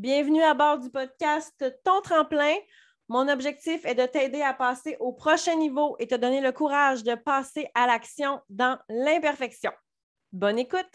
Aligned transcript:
Bienvenue 0.00 0.42
à 0.42 0.54
bord 0.54 0.78
du 0.78 0.88
podcast 0.88 1.62
Ton 1.84 2.00
tremplin. 2.00 2.54
Mon 3.08 3.28
objectif 3.28 3.84
est 3.84 3.94
de 3.94 4.06
t'aider 4.06 4.40
à 4.40 4.54
passer 4.54 4.96
au 4.98 5.12
prochain 5.12 5.56
niveau 5.56 5.94
et 5.98 6.06
te 6.06 6.14
donner 6.14 6.40
le 6.40 6.52
courage 6.52 7.02
de 7.02 7.14
passer 7.14 7.68
à 7.74 7.86
l'action 7.86 8.40
dans 8.48 8.78
l'imperfection. 8.88 9.72
Bonne 10.32 10.58
écoute! 10.58 10.88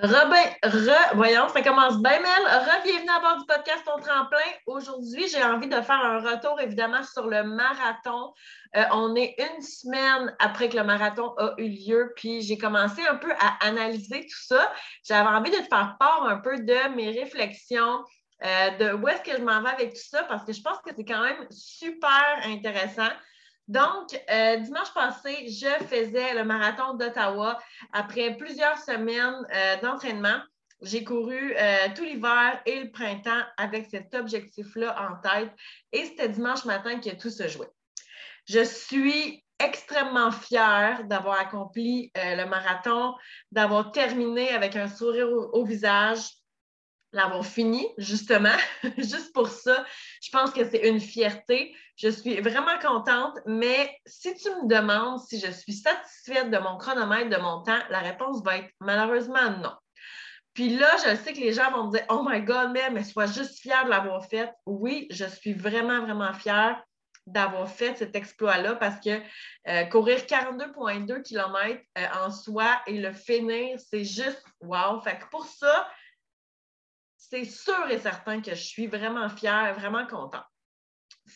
Robin, 0.00 0.44
re, 0.62 1.16
voyons, 1.16 1.48
ça 1.48 1.60
commence 1.60 2.00
bien, 2.00 2.20
Mel. 2.20 2.46
Re-bienvenue 2.46 3.10
à 3.10 3.18
bord 3.18 3.38
du 3.38 3.46
podcast 3.46 3.82
Ton 3.84 4.00
Tremplin. 4.00 4.38
Aujourd'hui, 4.66 5.26
j'ai 5.26 5.42
envie 5.42 5.66
de 5.66 5.80
faire 5.80 6.00
un 6.00 6.20
retour, 6.20 6.60
évidemment, 6.60 7.02
sur 7.02 7.26
le 7.26 7.42
marathon. 7.42 8.32
Euh, 8.76 8.84
on 8.92 9.16
est 9.16 9.34
une 9.40 9.60
semaine 9.60 10.32
après 10.38 10.68
que 10.68 10.76
le 10.76 10.84
marathon 10.84 11.34
a 11.38 11.54
eu 11.58 11.68
lieu, 11.68 12.12
puis 12.14 12.42
j'ai 12.42 12.56
commencé 12.56 13.04
un 13.08 13.16
peu 13.16 13.32
à 13.40 13.66
analyser 13.66 14.20
tout 14.20 14.40
ça. 14.46 14.72
J'avais 15.02 15.30
envie 15.30 15.50
de 15.50 15.56
te 15.56 15.68
faire 15.68 15.96
part 15.98 16.26
un 16.28 16.36
peu 16.36 16.58
de 16.58 16.94
mes 16.94 17.10
réflexions, 17.10 18.04
euh, 18.44 18.70
de 18.78 18.92
où 18.92 19.08
est-ce 19.08 19.22
que 19.22 19.36
je 19.36 19.42
m'en 19.42 19.62
vais 19.62 19.70
avec 19.70 19.94
tout 19.94 20.08
ça, 20.10 20.22
parce 20.28 20.44
que 20.44 20.52
je 20.52 20.62
pense 20.62 20.78
que 20.78 20.90
c'est 20.96 21.04
quand 21.04 21.24
même 21.24 21.44
super 21.50 22.38
intéressant. 22.44 23.10
Donc, 23.68 24.18
euh, 24.30 24.56
dimanche 24.56 24.94
passé, 24.94 25.46
je 25.48 25.84
faisais 25.84 26.32
le 26.32 26.42
marathon 26.42 26.94
d'Ottawa. 26.94 27.58
Après 27.92 28.34
plusieurs 28.34 28.78
semaines 28.78 29.46
euh, 29.54 29.76
d'entraînement, 29.82 30.40
j'ai 30.80 31.04
couru 31.04 31.54
euh, 31.54 31.88
tout 31.94 32.04
l'hiver 32.04 32.62
et 32.64 32.84
le 32.84 32.90
printemps 32.90 33.42
avec 33.58 33.88
cet 33.90 34.14
objectif-là 34.14 34.96
en 34.98 35.20
tête. 35.20 35.52
Et 35.92 36.06
c'était 36.06 36.30
dimanche 36.30 36.64
matin 36.64 36.98
que 36.98 37.10
tout 37.10 37.28
se 37.28 37.46
jouait. 37.46 37.70
Je 38.46 38.64
suis 38.64 39.44
extrêmement 39.58 40.30
fière 40.30 41.04
d'avoir 41.04 41.38
accompli 41.38 42.10
le 42.14 42.44
marathon, 42.44 43.14
d'avoir 43.50 43.90
terminé 43.90 44.50
avec 44.50 44.76
un 44.76 44.88
sourire 44.88 45.28
au 45.28 45.64
visage, 45.64 46.20
l'avoir 47.12 47.44
fini, 47.44 47.86
justement. 47.98 48.56
Juste 48.98 49.32
pour 49.32 49.48
ça, 49.48 49.84
je 50.22 50.30
pense 50.30 50.50
que 50.50 50.68
c'est 50.68 50.88
une 50.88 51.00
fierté. 51.00 51.74
Je 51.96 52.08
suis 52.08 52.40
vraiment 52.40 52.78
contente, 52.80 53.38
mais 53.46 53.96
si 54.06 54.34
tu 54.34 54.48
me 54.50 54.68
demandes 54.68 55.20
si 55.20 55.40
je 55.40 55.50
suis 55.50 55.72
satisfaite 55.72 56.50
de 56.50 56.58
mon 56.58 56.76
chronomètre, 56.76 57.30
de 57.30 57.42
mon 57.42 57.62
temps, 57.62 57.80
la 57.90 58.00
réponse 58.00 58.42
va 58.42 58.58
être 58.58 58.70
malheureusement 58.80 59.50
non. 59.62 59.72
Puis 60.54 60.76
là, 60.76 60.90
je 60.96 61.14
sais 61.16 61.32
que 61.32 61.40
les 61.40 61.52
gens 61.52 61.70
vont 61.70 61.86
me 61.86 61.92
dire 61.92 62.04
Oh 62.08 62.24
my 62.28 62.42
God, 62.42 62.72
mais, 62.72 62.90
mais 62.90 63.04
sois 63.04 63.26
juste 63.26 63.60
fière 63.60 63.84
de 63.84 63.90
l'avoir 63.90 64.24
fait. 64.26 64.50
Oui, 64.66 65.06
je 65.10 65.24
suis 65.24 65.52
vraiment, 65.52 66.00
vraiment 66.00 66.32
fière 66.32 66.82
d'avoir 67.28 67.68
fait 67.68 67.96
cet 67.96 68.16
exploit-là 68.16 68.74
parce 68.76 69.00
que 69.04 69.20
euh, 69.68 69.84
courir 69.84 70.18
42,2 70.20 71.22
km 71.22 71.80
euh, 71.98 72.06
en 72.24 72.30
soi 72.30 72.80
et 72.86 72.98
le 72.98 73.12
finir, 73.12 73.78
c'est 73.78 74.04
juste 74.04 74.42
wow. 74.60 75.00
Fait 75.02 75.18
que 75.18 75.28
pour 75.30 75.44
ça, 75.44 75.88
c'est 77.30 77.44
sûr 77.44 77.90
et 77.90 77.98
certain 77.98 78.40
que 78.40 78.50
je 78.50 78.62
suis 78.62 78.86
vraiment 78.86 79.28
fière, 79.28 79.74
vraiment 79.74 80.06
contente. 80.06 80.44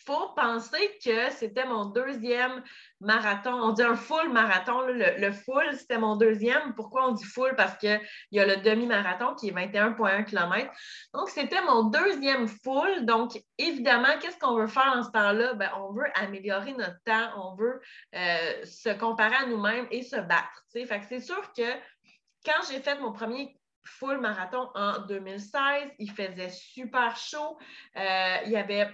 Faut 0.05 0.29
penser 0.35 0.97
que 1.05 1.29
c'était 1.29 1.65
mon 1.65 1.85
deuxième 1.85 2.63
marathon. 2.99 3.53
On 3.53 3.73
dit 3.73 3.83
un 3.83 3.95
full 3.95 4.31
marathon. 4.31 4.81
Le, 4.87 5.31
full, 5.31 5.71
c'était 5.73 5.99
mon 5.99 6.15
deuxième. 6.15 6.73
Pourquoi 6.73 7.09
on 7.09 7.11
dit 7.11 7.23
full? 7.23 7.55
Parce 7.55 7.77
qu'il 7.77 8.01
y 8.31 8.39
a 8.39 8.45
le 8.45 8.57
demi-marathon 8.63 9.35
qui 9.35 9.49
est 9.49 9.51
21,1 9.51 10.25
km. 10.25 10.71
Donc, 11.13 11.29
c'était 11.29 11.61
mon 11.61 11.83
deuxième 11.83 12.47
full. 12.47 13.05
Donc, 13.05 13.39
évidemment, 13.59 14.17
qu'est-ce 14.19 14.39
qu'on 14.39 14.55
veut 14.55 14.65
faire 14.65 14.93
en 14.95 15.03
ce 15.03 15.11
temps-là? 15.11 15.53
Ben, 15.53 15.69
on 15.77 15.93
veut 15.93 16.09
améliorer 16.15 16.73
notre 16.73 16.99
temps. 17.05 17.29
On 17.37 17.55
veut 17.55 17.79
euh, 18.15 18.65
se 18.65 18.89
comparer 18.97 19.35
à 19.35 19.45
nous-mêmes 19.45 19.85
et 19.91 20.01
se 20.01 20.15
battre. 20.15 20.65
C'est 20.69 21.19
sûr 21.19 21.53
que 21.53 21.71
quand 22.43 22.61
j'ai 22.67 22.79
fait 22.79 22.99
mon 22.99 23.11
premier 23.11 23.55
full 23.85 24.19
marathon 24.19 24.69
en 24.75 24.99
2016. 24.99 25.91
Il 25.99 26.11
faisait 26.11 26.49
super 26.49 27.15
chaud. 27.17 27.57
Euh, 27.97 28.37
il 28.45 28.51
y 28.51 28.57
avait 28.57 28.89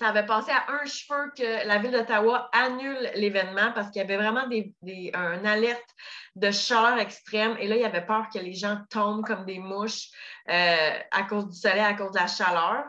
ça 0.00 0.08
avait 0.08 0.24
passé 0.24 0.50
à 0.50 0.72
un 0.72 0.86
cheveu 0.86 1.30
que 1.36 1.66
la 1.66 1.76
ville 1.76 1.90
d'Ottawa 1.90 2.48
annule 2.52 3.10
l'événement 3.16 3.70
parce 3.74 3.90
qu'il 3.90 4.00
y 4.00 4.04
avait 4.04 4.16
vraiment 4.16 4.48
des, 4.48 4.72
une 4.82 5.46
alerte 5.46 5.90
de 6.36 6.50
chaleur 6.50 6.98
extrême. 6.98 7.54
Et 7.60 7.68
là, 7.68 7.76
il 7.76 7.82
y 7.82 7.84
avait 7.84 8.06
peur 8.06 8.28
que 8.32 8.38
les 8.38 8.54
gens 8.54 8.78
tombent 8.88 9.22
comme 9.22 9.44
des 9.44 9.58
mouches 9.58 10.08
euh, 10.48 10.98
à 11.10 11.22
cause 11.24 11.48
du 11.48 11.54
soleil, 11.54 11.80
à 11.80 11.92
cause 11.92 12.12
de 12.12 12.18
la 12.18 12.28
chaleur. 12.28 12.84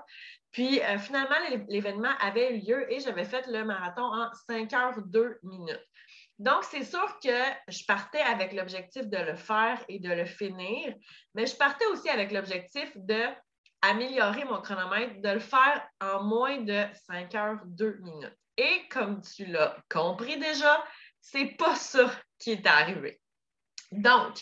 Puis 0.51 0.81
euh, 0.81 0.97
finalement, 0.99 1.35
l'événement 1.67 2.11
avait 2.21 2.55
eu 2.55 2.59
lieu 2.59 2.91
et 2.91 3.01
j'avais 3.01 3.25
fait 3.25 3.45
le 3.47 3.65
marathon 3.65 4.03
en 4.03 4.29
5 4.47 4.71
heures 4.73 5.01
2 5.05 5.39
minutes. 5.43 5.87
Donc, 6.41 6.63
c'est 6.63 6.83
sûr 6.83 7.19
que 7.23 7.37
je 7.67 7.85
partais 7.85 8.21
avec 8.21 8.53
l'objectif 8.53 9.07
de 9.07 9.17
le 9.17 9.35
faire 9.35 9.79
et 9.87 9.99
de 9.99 10.09
le 10.09 10.25
finir, 10.25 10.95
mais 11.35 11.45
je 11.45 11.55
partais 11.55 11.85
aussi 11.85 12.09
avec 12.09 12.31
l'objectif 12.31 12.91
d'améliorer 12.95 14.43
mon 14.45 14.59
chronomètre, 14.59 15.21
de 15.21 15.29
le 15.29 15.39
faire 15.39 15.87
en 16.01 16.23
moins 16.23 16.57
de 16.57 16.83
5 17.05 17.35
heures 17.35 17.61
2 17.65 17.99
minutes. 18.01 18.35
Et 18.57 18.87
comme 18.89 19.21
tu 19.21 19.45
l'as 19.45 19.77
compris 19.87 20.39
déjà, 20.39 20.83
c'est 21.19 21.55
pas 21.59 21.75
ça 21.75 22.11
qui 22.39 22.53
est 22.53 22.65
arrivé. 22.65 23.20
Donc, 23.91 24.39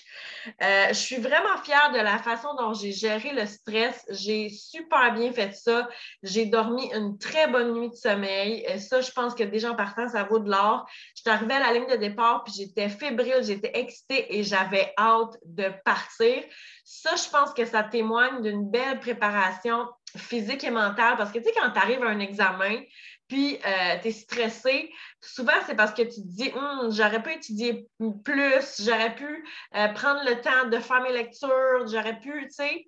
euh, 0.62 0.88
je 0.90 0.94
suis 0.94 1.16
vraiment 1.16 1.58
fière 1.64 1.92
de 1.92 1.98
la 1.98 2.20
façon 2.20 2.54
dont 2.54 2.74
j'ai 2.74 2.92
géré 2.92 3.34
le 3.34 3.48
stress. 3.48 4.06
J'ai 4.12 4.50
super 4.50 5.12
bien 5.14 5.34
fait 5.34 5.54
ça. 5.54 5.90
J'ai 6.22 6.46
dormi 6.46 6.92
une 6.94 7.18
très 7.18 7.48
bonne 7.48 7.74
nuit 7.74 7.90
de 7.90 7.96
sommeil. 7.96 8.64
Ça, 8.80 9.02
je 9.02 9.10
pense 9.10 9.34
que 9.34 9.44
déjà 9.44 9.72
en 9.72 9.76
partant, 9.76 10.08
ça 10.08 10.24
vaut 10.24 10.38
de 10.38 10.52
l'or. 10.52 10.88
J'étais 11.16 11.32
arrivée 11.32 11.56
à 11.56 11.60
la 11.60 11.74
ligne 11.74 11.88
de 11.88 11.96
départ, 11.96 12.44
puis 12.44 12.54
j'étais 12.56 12.90
fébrile, 12.90 13.42
j'étais 13.42 13.72
excitée 13.74 14.38
et 14.38 14.44
j'avais 14.44 14.94
hâte 15.00 15.38
de 15.44 15.72
partir. 15.84 16.44
Ça, 16.84 17.16
je 17.16 17.30
pense 17.30 17.52
que 17.54 17.66
ça 17.66 17.82
témoigne 17.82 18.44
d'une 18.44 18.70
belle 18.70 19.00
préparation 19.00 19.88
physique 20.16 20.64
et 20.64 20.72
mentale 20.72 21.18
parce 21.18 21.32
que, 21.32 21.40
tu 21.40 21.46
sais, 21.46 21.54
quand 21.60 21.72
tu 21.72 21.80
arrives 21.80 22.04
à 22.04 22.10
un 22.10 22.20
examen, 22.20 22.82
puis 23.30 23.60
euh, 23.64 24.00
tu 24.02 24.08
es 24.08 24.12
stressé, 24.12 24.92
souvent 25.22 25.54
c'est 25.68 25.76
parce 25.76 25.94
que 25.94 26.02
tu 26.02 26.22
te 26.22 26.28
dis 26.28 26.52
hum, 26.52 26.92
j'aurais 26.92 27.22
pu 27.22 27.32
étudier 27.32 27.88
plus, 28.26 28.84
j'aurais 28.84 29.16
pu 29.16 29.48
euh, 29.76 29.88
prendre 29.90 30.22
le 30.26 30.42
temps 30.42 30.68
de 30.68 30.80
faire 30.80 31.02
mes 31.02 31.14
lectures, 31.14 31.88
j'aurais 31.88 32.20
pu, 32.20 32.48
tu 32.48 32.56
sais. 32.56 32.88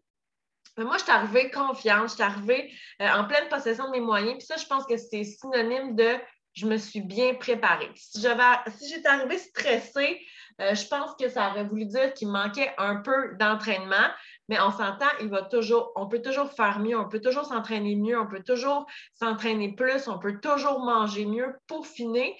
Mais 0.77 0.85
moi, 0.85 0.97
je 0.97 1.03
suis 1.03 1.11
arrivée 1.11 1.51
confiante, 1.51 2.09
je 2.09 2.13
suis 2.15 2.23
arrivée 2.23 2.73
euh, 3.01 3.09
en 3.09 3.25
pleine 3.25 3.47
possession 3.49 3.85
de 3.87 3.91
mes 3.91 3.99
moyens. 3.99 4.37
Puis 4.37 4.47
ça, 4.47 4.55
je 4.55 4.65
pense 4.65 4.85
que 4.85 4.97
c'est 4.97 5.23
synonyme 5.23 5.95
de 5.95 6.15
je 6.53 6.65
me 6.65 6.77
suis 6.77 7.01
bien 7.01 7.35
préparée. 7.35 7.91
Si 7.95 8.19
j'étais 8.19 9.07
arrivée 9.07 9.37
stressée, 9.37 10.19
je 10.59 10.87
pense 10.87 11.15
que 11.19 11.29
ça 11.29 11.49
aurait 11.49 11.63
voulu 11.63 11.85
dire 11.85 12.13
qu'il 12.13 12.27
manquait 12.27 12.73
un 12.77 12.97
peu 12.97 13.35
d'entraînement, 13.39 14.07
mais 14.51 14.59
on 14.59 14.69
s'entend, 14.69 15.07
il 15.21 15.29
va 15.29 15.43
toujours, 15.43 15.93
on 15.95 16.09
peut 16.09 16.21
toujours 16.21 16.51
faire 16.51 16.79
mieux, 16.79 16.99
on 16.99 17.07
peut 17.07 17.21
toujours 17.21 17.45
s'entraîner 17.45 17.95
mieux, 17.95 18.19
on 18.19 18.27
peut 18.27 18.43
toujours 18.43 18.85
s'entraîner 19.13 19.73
plus, 19.73 20.09
on 20.09 20.19
peut 20.19 20.41
toujours 20.41 20.81
manger 20.81 21.25
mieux 21.25 21.55
pour 21.67 21.87
finir. 21.87 22.33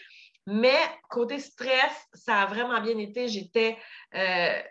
Mais 0.46 0.76
côté 1.10 1.40
stress, 1.40 2.10
ça 2.14 2.42
a 2.42 2.46
vraiment 2.48 2.82
bien 2.82 2.98
été. 2.98 3.30
J'étais 3.30 3.78
euh, 4.14 4.62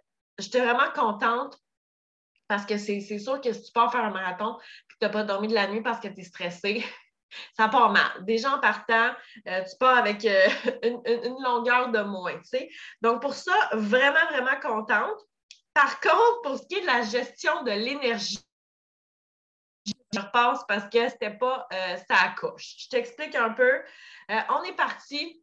vraiment 0.52 0.90
contente 0.94 1.56
parce 2.46 2.66
que 2.66 2.76
c'est 2.76 3.00
sûr 3.00 3.40
que 3.40 3.54
si 3.54 3.62
tu 3.62 3.72
pars 3.72 3.90
faire 3.90 4.04
un 4.04 4.10
marathon 4.10 4.58
et 4.58 4.92
que 4.92 4.98
tu 5.00 5.06
n'as 5.06 5.08
pas 5.08 5.24
dormi 5.24 5.48
de 5.48 5.54
la 5.54 5.66
nuit 5.66 5.80
parce 5.80 5.98
que 5.98 6.08
tu 6.08 6.20
es 6.20 6.24
stressé, 6.24 6.84
ça 7.56 7.68
part 7.68 7.90
mal. 7.90 8.22
Déjà 8.26 8.54
en 8.54 8.60
partant, 8.60 9.14
euh, 9.46 9.62
tu 9.64 9.78
pars 9.78 9.96
avec 9.96 10.26
euh, 10.26 10.46
une, 10.82 11.42
longueur 11.42 11.90
de 11.90 12.02
moins. 12.02 12.38
Donc, 13.00 13.22
pour 13.22 13.32
ça, 13.32 13.54
vraiment, 13.72 14.26
vraiment 14.30 14.60
contente. 14.60 15.18
Par 15.74 16.00
contre, 16.00 16.42
pour 16.42 16.58
ce 16.58 16.66
qui 16.66 16.76
est 16.76 16.82
de 16.82 16.86
la 16.86 17.02
gestion 17.02 17.62
de 17.62 17.70
l'énergie, 17.70 18.40
je 20.12 20.18
repasse 20.18 20.60
parce 20.66 20.84
que 20.84 21.08
ce 21.08 21.12
n'était 21.14 21.36
pas 21.38 21.68
euh, 21.72 21.96
ça 21.96 22.16
à 22.16 22.28
coche. 22.30 22.76
Je 22.78 22.88
t'explique 22.88 23.34
un 23.34 23.50
peu. 23.50 23.82
on 24.28 24.62
est 24.64 24.76
parti. 24.76 25.42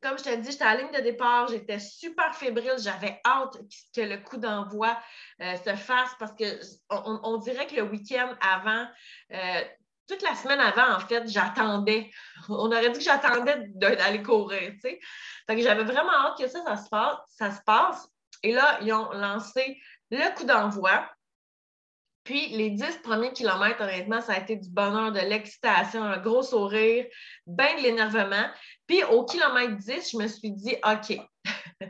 Comme 0.00 0.16
je 0.16 0.24
t'ai 0.24 0.38
dit, 0.38 0.50
j'étais 0.50 0.64
à 0.64 0.74
la 0.74 0.80
ligne 0.80 0.92
de 0.92 1.02
départ, 1.02 1.48
j'étais 1.48 1.78
super 1.78 2.34
fébrile, 2.34 2.76
j'avais 2.78 3.20
hâte 3.26 3.58
que 3.94 4.00
le 4.00 4.16
coup 4.16 4.38
d'envoi 4.38 4.98
se 5.38 5.76
fasse 5.76 6.14
parce 6.18 6.32
qu'on 6.32 7.20
on 7.22 7.36
dirait 7.36 7.66
que 7.66 7.74
le 7.74 7.82
week-end 7.82 8.34
avant, 8.40 8.88
toute 10.10 10.22
la 10.22 10.34
semaine 10.34 10.58
avant, 10.58 10.96
en 10.96 11.00
fait, 11.00 11.28
j'attendais. 11.28 12.10
On 12.48 12.66
aurait 12.66 12.90
dit 12.90 12.98
que 12.98 13.04
j'attendais 13.04 13.68
d'aller 13.68 14.22
courir, 14.22 14.72
tu 14.72 14.80
sais. 14.80 15.00
que 15.46 15.62
j'avais 15.62 15.84
vraiment 15.84 16.12
hâte 16.12 16.38
que 16.38 16.48
ça, 16.48 16.64
ça 16.64 16.76
se 16.76 16.88
passe. 16.88 17.18
Ça 17.28 17.50
se 17.52 17.62
passe. 17.62 18.08
Et 18.42 18.52
là, 18.52 18.78
ils 18.82 18.92
ont 18.92 19.10
lancé 19.12 19.80
le 20.10 20.34
coup 20.34 20.44
d'envoi. 20.44 21.08
Puis 22.24 22.48
les 22.48 22.70
dix 22.70 22.98
premiers 23.02 23.32
kilomètres, 23.32 23.80
honnêtement, 23.80 24.20
ça 24.20 24.34
a 24.34 24.40
été 24.40 24.56
du 24.56 24.68
bonheur, 24.68 25.12
de 25.12 25.20
l'excitation, 25.20 26.02
un 26.02 26.18
gros 26.18 26.42
sourire, 26.42 27.06
bien 27.46 27.76
de 27.76 27.82
l'énervement. 27.82 28.46
Puis 28.86 29.02
au 29.04 29.24
kilomètre 29.24 29.76
10, 29.76 30.10
je 30.12 30.16
me 30.18 30.28
suis 30.28 30.50
dit, 30.52 30.76
OK, 30.84 31.18
tu 31.80 31.88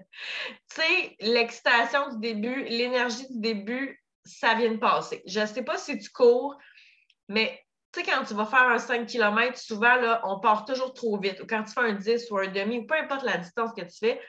sais, 0.68 1.16
l'excitation 1.20 2.10
du 2.10 2.20
début, 2.20 2.64
l'énergie 2.64 3.26
du 3.28 3.40
début, 3.40 4.00
ça 4.24 4.54
vient 4.54 4.72
de 4.72 4.76
passer. 4.76 5.22
Je 5.26 5.40
ne 5.40 5.46
sais 5.46 5.64
pas 5.64 5.78
si 5.78 5.98
tu 5.98 6.10
cours, 6.10 6.56
mais 7.28 7.60
tu 7.92 8.00
sais, 8.00 8.06
quand 8.06 8.22
tu 8.24 8.34
vas 8.34 8.46
faire 8.46 8.68
un 8.68 8.78
5 8.78 9.06
km, 9.06 9.58
souvent, 9.58 9.96
là, 9.96 10.20
on 10.24 10.38
part 10.38 10.64
toujours 10.64 10.92
trop 10.94 11.18
vite. 11.18 11.40
Ou 11.40 11.46
quand 11.46 11.64
tu 11.64 11.72
fais 11.72 11.80
un 11.80 11.94
10 11.94 12.30
ou 12.30 12.38
un 12.38 12.46
demi, 12.46 12.78
ou 12.78 12.86
peu 12.86 12.94
importe 12.94 13.24
la 13.24 13.38
distance 13.38 13.72
que 13.76 13.82
tu 13.82 13.98
fais, 13.98 14.20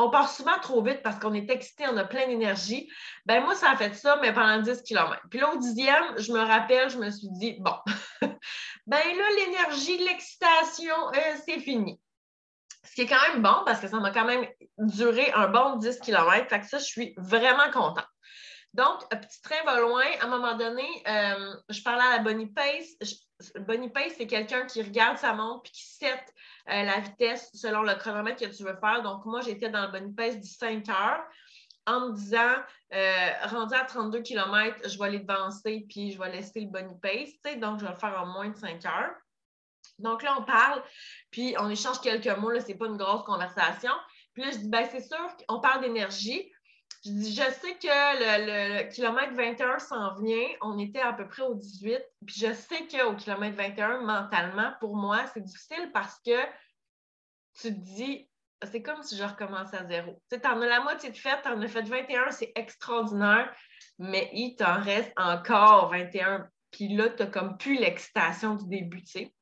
on 0.00 0.10
part 0.10 0.30
souvent 0.30 0.58
trop 0.60 0.82
vite 0.82 1.02
parce 1.02 1.18
qu'on 1.18 1.34
est 1.34 1.50
excité, 1.50 1.84
on 1.88 1.96
a 1.96 2.04
plein 2.04 2.26
d'énergie. 2.26 2.90
Ben 3.26 3.42
moi, 3.42 3.54
ça 3.54 3.70
a 3.70 3.76
fait 3.76 3.94
ça, 3.94 4.18
mais 4.22 4.32
pendant 4.32 4.60
10 4.60 4.82
km. 4.82 5.20
Puis 5.30 5.38
là, 5.38 5.52
au 5.52 5.58
dixième, 5.58 6.18
je 6.18 6.32
me 6.32 6.40
rappelle, 6.40 6.88
je 6.90 6.98
me 6.98 7.10
suis 7.10 7.28
dit, 7.30 7.56
bon, 7.60 7.74
ben 8.86 8.98
là, 8.98 9.24
l'énergie, 9.36 9.98
l'excitation, 9.98 10.94
euh, 11.14 11.36
c'est 11.44 11.60
fini. 11.60 12.00
Ce 12.84 12.94
qui 12.94 13.02
est 13.02 13.06
quand 13.06 13.20
même 13.32 13.42
bon 13.42 13.54
parce 13.66 13.80
que 13.80 13.88
ça 13.88 13.98
m'a 14.00 14.10
quand 14.10 14.24
même 14.24 14.46
duré 14.78 15.30
un 15.32 15.48
bon 15.48 15.76
10 15.76 16.00
km. 16.00 16.48
Fait 16.48 16.60
que 16.60 16.66
ça, 16.66 16.78
je 16.78 16.84
suis 16.84 17.14
vraiment 17.18 17.70
contente. 17.70 18.08
Donc, 18.72 19.02
un 19.12 19.16
petit 19.16 19.42
train 19.42 19.62
va 19.64 19.80
loin. 19.80 20.04
À 20.20 20.24
un 20.24 20.28
moment 20.28 20.56
donné, 20.56 20.86
euh, 21.06 21.54
je 21.68 21.82
parlais 21.82 22.04
à 22.04 22.16
la 22.16 22.22
Bonnie 22.22 22.46
Pace. 22.46 22.96
Bonnie 23.60 23.90
Pace, 23.90 24.12
c'est 24.16 24.26
quelqu'un 24.26 24.66
qui 24.66 24.82
regarde 24.82 25.18
sa 25.18 25.32
montre 25.32 25.62
puis 25.62 25.72
qui 25.72 25.86
set 25.86 26.34
euh, 26.68 26.84
la 26.84 27.00
vitesse 27.00 27.50
selon 27.54 27.82
le 27.82 27.94
chronomètre 27.94 28.40
que 28.40 28.54
tu 28.54 28.62
veux 28.62 28.76
faire. 28.76 29.02
Donc, 29.02 29.24
moi, 29.24 29.40
j'étais 29.40 29.68
dans 29.68 29.86
le 29.86 29.92
Bonnie 29.92 30.12
Pace 30.12 30.38
du 30.38 30.48
5 30.48 30.88
heures 30.88 31.24
en 31.86 32.08
me 32.08 32.14
disant, 32.14 32.56
euh, 32.92 33.30
rendu 33.44 33.74
à 33.74 33.84
32 33.84 34.20
km, 34.20 34.88
je 34.88 34.98
vais 34.98 35.04
aller 35.04 35.20
devancer 35.20 35.86
puis 35.88 36.12
je 36.12 36.18
vais 36.18 36.30
laisser 36.30 36.60
le 36.60 36.68
Bonnie 36.68 36.98
Pace. 37.00 37.58
Donc, 37.58 37.80
je 37.80 37.84
vais 37.84 37.92
le 37.92 37.98
faire 37.98 38.20
en 38.20 38.26
moins 38.26 38.48
de 38.48 38.56
5 38.56 38.84
heures. 38.86 39.14
Donc 39.98 40.22
là, 40.22 40.36
on 40.38 40.44
parle, 40.44 40.82
puis 41.30 41.54
on 41.58 41.68
échange 41.68 42.00
quelques 42.00 42.34
mots. 42.38 42.58
Ce 42.58 42.66
n'est 42.66 42.74
pas 42.74 42.86
une 42.86 42.96
grosse 42.96 43.24
conversation. 43.24 43.92
Puis 44.32 44.42
là, 44.42 44.50
je 44.50 44.58
dis, 44.58 44.68
ben, 44.68 44.86
c'est 44.90 45.02
sûr 45.02 45.18
qu'on 45.48 45.60
parle 45.60 45.82
d'énergie. 45.82 46.49
Je 47.04 47.10
dis, 47.12 47.34
je 47.34 47.42
sais 47.42 47.74
que 47.76 47.88
le, 47.88 48.90
kilomètre 48.90 49.32
21 49.34 49.78
s'en 49.78 50.14
vient. 50.16 50.48
On 50.60 50.78
était 50.78 51.00
à 51.00 51.12
peu 51.14 51.26
près 51.26 51.42
au 51.42 51.54
18. 51.54 51.98
Puis 52.26 52.36
je 52.38 52.52
sais 52.52 52.86
qu'au 52.86 53.14
kilomètre 53.14 53.56
21, 53.56 54.02
mentalement, 54.02 54.74
pour 54.80 54.96
moi, 54.96 55.26
c'est 55.32 55.42
difficile 55.42 55.90
parce 55.94 56.20
que 56.24 56.38
tu 57.60 57.68
te 57.68 57.80
dis, 57.80 58.28
c'est 58.62 58.82
comme 58.82 59.02
si 59.02 59.16
je 59.16 59.24
recommençais 59.24 59.78
à 59.78 59.86
zéro. 59.86 60.20
Tu 60.30 60.36
sais, 60.36 60.46
en 60.46 60.60
as 60.60 60.66
la 60.66 60.80
moitié 60.80 61.10
de 61.10 61.16
fait, 61.16 61.40
tu 61.42 61.48
en 61.48 61.60
as 61.62 61.68
fait 61.68 61.82
21, 61.82 62.30
c'est 62.30 62.52
extraordinaire, 62.54 63.50
mais 63.98 64.28
il 64.34 64.56
t'en 64.56 64.82
reste 64.82 65.12
encore 65.16 65.90
21. 65.90 66.48
Puis 66.70 66.94
là, 66.94 67.08
tu 67.08 67.22
n'as 67.22 67.30
comme 67.30 67.56
plus 67.56 67.78
l'excitation 67.78 68.56
du 68.56 68.68
début, 68.68 69.02
tu 69.02 69.12
sais 69.12 69.34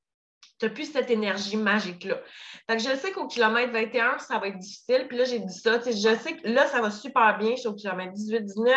n'as 0.62 0.68
plus 0.70 0.92
cette 0.92 1.10
énergie 1.10 1.56
magique-là. 1.56 2.20
Fait 2.68 2.78
je 2.78 2.96
sais 2.96 3.12
qu'au 3.12 3.26
kilomètre 3.26 3.72
21, 3.72 4.18
ça 4.18 4.38
va 4.38 4.48
être 4.48 4.58
difficile. 4.58 5.06
Puis 5.08 5.16
là, 5.16 5.24
j'ai 5.24 5.38
dit 5.38 5.58
ça. 5.58 5.78
Je 5.84 5.92
sais 5.92 6.36
que 6.36 6.48
là, 6.48 6.66
ça 6.66 6.80
va 6.80 6.90
super 6.90 7.38
bien. 7.38 7.52
Je 7.52 7.60
suis 7.60 7.68
au 7.68 7.74
kilomètre 7.74 8.12
18-19. 8.12 8.74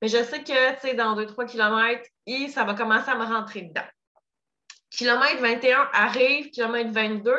Mais 0.00 0.08
je 0.08 0.22
sais 0.22 0.42
que 0.42 0.96
dans 0.96 1.16
2-3 1.16 1.46
kilomètres, 1.46 2.08
ça 2.52 2.64
va 2.64 2.74
commencer 2.74 3.10
à 3.10 3.16
me 3.16 3.24
rentrer 3.24 3.62
dedans. 3.62 3.86
Kilomètre 4.90 5.40
21 5.40 5.88
arrive, 5.92 6.50
kilomètre 6.50 6.90
22. 6.90 7.34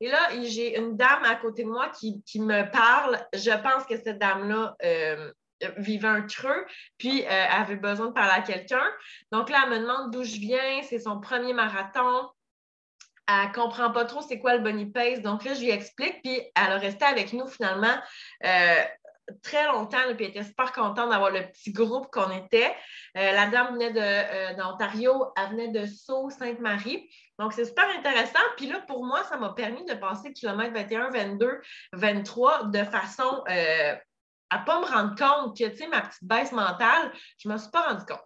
Et 0.00 0.08
là, 0.08 0.28
j'ai 0.42 0.78
une 0.78 0.96
dame 0.96 1.24
à 1.24 1.36
côté 1.36 1.62
de 1.62 1.68
moi 1.68 1.90
qui, 1.90 2.40
me 2.40 2.70
parle. 2.70 3.18
Je 3.32 3.50
pense 3.62 3.86
que 3.86 3.96
cette 3.96 4.18
dame-là 4.18 4.76
euh, 4.84 5.32
vivait 5.78 6.08
un 6.08 6.22
creux, 6.22 6.66
puis 6.98 7.24
euh, 7.24 7.46
avait 7.50 7.76
besoin 7.76 8.08
de 8.08 8.12
parler 8.12 8.34
à 8.34 8.42
quelqu'un. 8.42 8.84
Donc 9.32 9.48
là, 9.48 9.60
elle 9.64 9.70
me 9.70 9.78
demande 9.78 10.12
d'où 10.12 10.22
je 10.22 10.38
viens. 10.38 10.82
C'est 10.82 10.98
son 10.98 11.18
premier 11.18 11.54
marathon 11.54 12.28
elle 13.28 13.48
ne 13.48 13.52
comprend 13.52 13.90
pas 13.90 14.06
trop 14.06 14.22
c'est 14.22 14.38
quoi 14.38 14.54
le 14.54 14.62
Bunny 14.62 14.86
Pace. 14.86 15.20
Donc 15.20 15.44
là, 15.44 15.54
je 15.54 15.60
lui 15.60 15.70
explique, 15.70 16.22
puis 16.22 16.40
elle 16.54 16.72
a 16.72 16.78
resté 16.78 17.04
avec 17.04 17.34
nous 17.34 17.46
finalement 17.46 17.94
euh, 18.44 18.82
très 19.42 19.66
longtemps, 19.66 19.98
puis 20.16 20.24
elle 20.24 20.30
était 20.30 20.44
super 20.44 20.72
contente 20.72 21.10
d'avoir 21.10 21.30
le 21.30 21.42
petit 21.42 21.70
groupe 21.70 22.10
qu'on 22.10 22.30
était. 22.30 22.74
Euh, 23.16 23.32
la 23.32 23.46
dame 23.48 23.74
venait 23.74 23.92
euh, 23.94 24.54
d'Ontario, 24.54 25.26
elle 25.36 25.50
venait 25.50 25.68
de 25.68 25.84
Sceaux, 25.84 26.30
Sainte-Marie. 26.30 27.06
Donc, 27.38 27.52
c'est 27.52 27.66
super 27.66 27.84
intéressant. 27.90 28.40
Puis 28.56 28.66
là, 28.66 28.80
pour 28.88 29.04
moi, 29.04 29.22
ça 29.24 29.36
m'a 29.36 29.50
permis 29.50 29.84
de 29.84 29.94
passer 29.94 30.32
kilomètre 30.32 30.72
21, 30.72 31.10
22, 31.10 31.60
23 31.92 32.64
de 32.64 32.84
façon 32.84 33.44
à 33.46 34.58
ne 34.58 34.64
pas 34.64 34.80
me 34.80 34.86
rendre 34.86 35.14
compte 35.16 35.56
que, 35.56 35.68
tu 35.68 35.76
sais, 35.76 35.86
ma 35.88 36.00
petite 36.00 36.24
baisse 36.24 36.52
mentale, 36.52 37.12
je 37.38 37.48
ne 37.48 37.52
me 37.52 37.58
suis 37.58 37.70
pas 37.70 37.82
rendu 37.82 38.06
compte. 38.06 38.24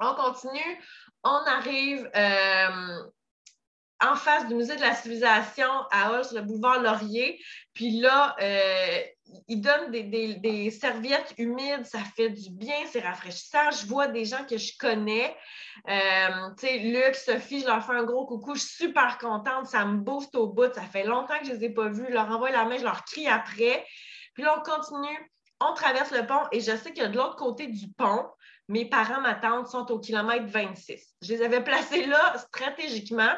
On 0.00 0.14
continue, 0.14 0.82
on 1.22 1.42
arrive 1.46 2.10
en 4.04 4.14
face 4.14 4.46
du 4.46 4.54
musée 4.54 4.76
de 4.76 4.80
la 4.80 4.94
civilisation 4.94 5.70
à 5.90 6.10
Hall, 6.12 6.22
le 6.34 6.42
boulevard 6.42 6.82
Laurier. 6.82 7.40
Puis 7.72 8.00
là, 8.00 8.36
euh, 8.40 9.00
ils 9.48 9.60
donnent 9.60 9.90
des, 9.90 10.70
serviettes 10.70 11.34
humides, 11.38 11.84
ça 11.84 12.00
fait 12.16 12.30
du 12.30 12.50
bien, 12.50 12.76
c'est 12.90 13.00
rafraîchissant. 13.00 13.70
Je 13.70 13.86
vois 13.86 14.08
des 14.08 14.24
gens 14.24 14.44
que 14.44 14.58
je 14.58 14.72
connais. 14.78 15.34
Euh, 15.88 16.50
tu 16.58 16.66
sais, 16.66 16.78
Luc, 16.78 17.14
Sophie, 17.14 17.60
je 17.60 17.66
leur 17.66 17.84
fais 17.84 17.94
un 17.94 18.04
gros 18.04 18.26
coucou. 18.26 18.54
Je 18.54 18.60
suis 18.60 18.86
super 18.86 19.18
contente, 19.18 19.66
ça 19.66 19.84
me 19.84 19.98
booste 19.98 20.34
au 20.36 20.48
bout. 20.48 20.72
Ça 20.74 20.82
fait 20.82 21.04
longtemps 21.04 21.38
que 21.38 21.46
je 21.46 21.52
ne 21.52 21.56
les 21.56 21.64
ai 21.64 21.70
pas 21.70 21.88
vus. 21.88 22.06
Je 22.08 22.14
leur 22.14 22.30
envoie 22.30 22.50
la 22.50 22.64
main, 22.64 22.76
je 22.76 22.84
leur 22.84 23.04
crie 23.04 23.28
après. 23.28 23.86
Puis 24.34 24.42
là, 24.42 24.58
on 24.58 24.62
continue, 24.62 25.32
on 25.60 25.72
traverse 25.72 26.10
le 26.10 26.26
pont 26.26 26.42
et 26.52 26.60
je 26.60 26.76
sais 26.76 26.92
que 26.92 27.06
de 27.06 27.16
l'autre 27.16 27.36
côté 27.36 27.66
du 27.66 27.88
pont, 27.88 28.26
mes 28.68 28.84
parents, 28.84 29.20
m'attendent, 29.20 29.68
sont 29.68 29.90
au 29.90 29.98
kilomètre 29.98 30.46
26. 30.46 31.14
Je 31.22 31.32
les 31.32 31.42
avais 31.42 31.62
placés 31.62 32.04
là 32.06 32.36
stratégiquement 32.36 33.32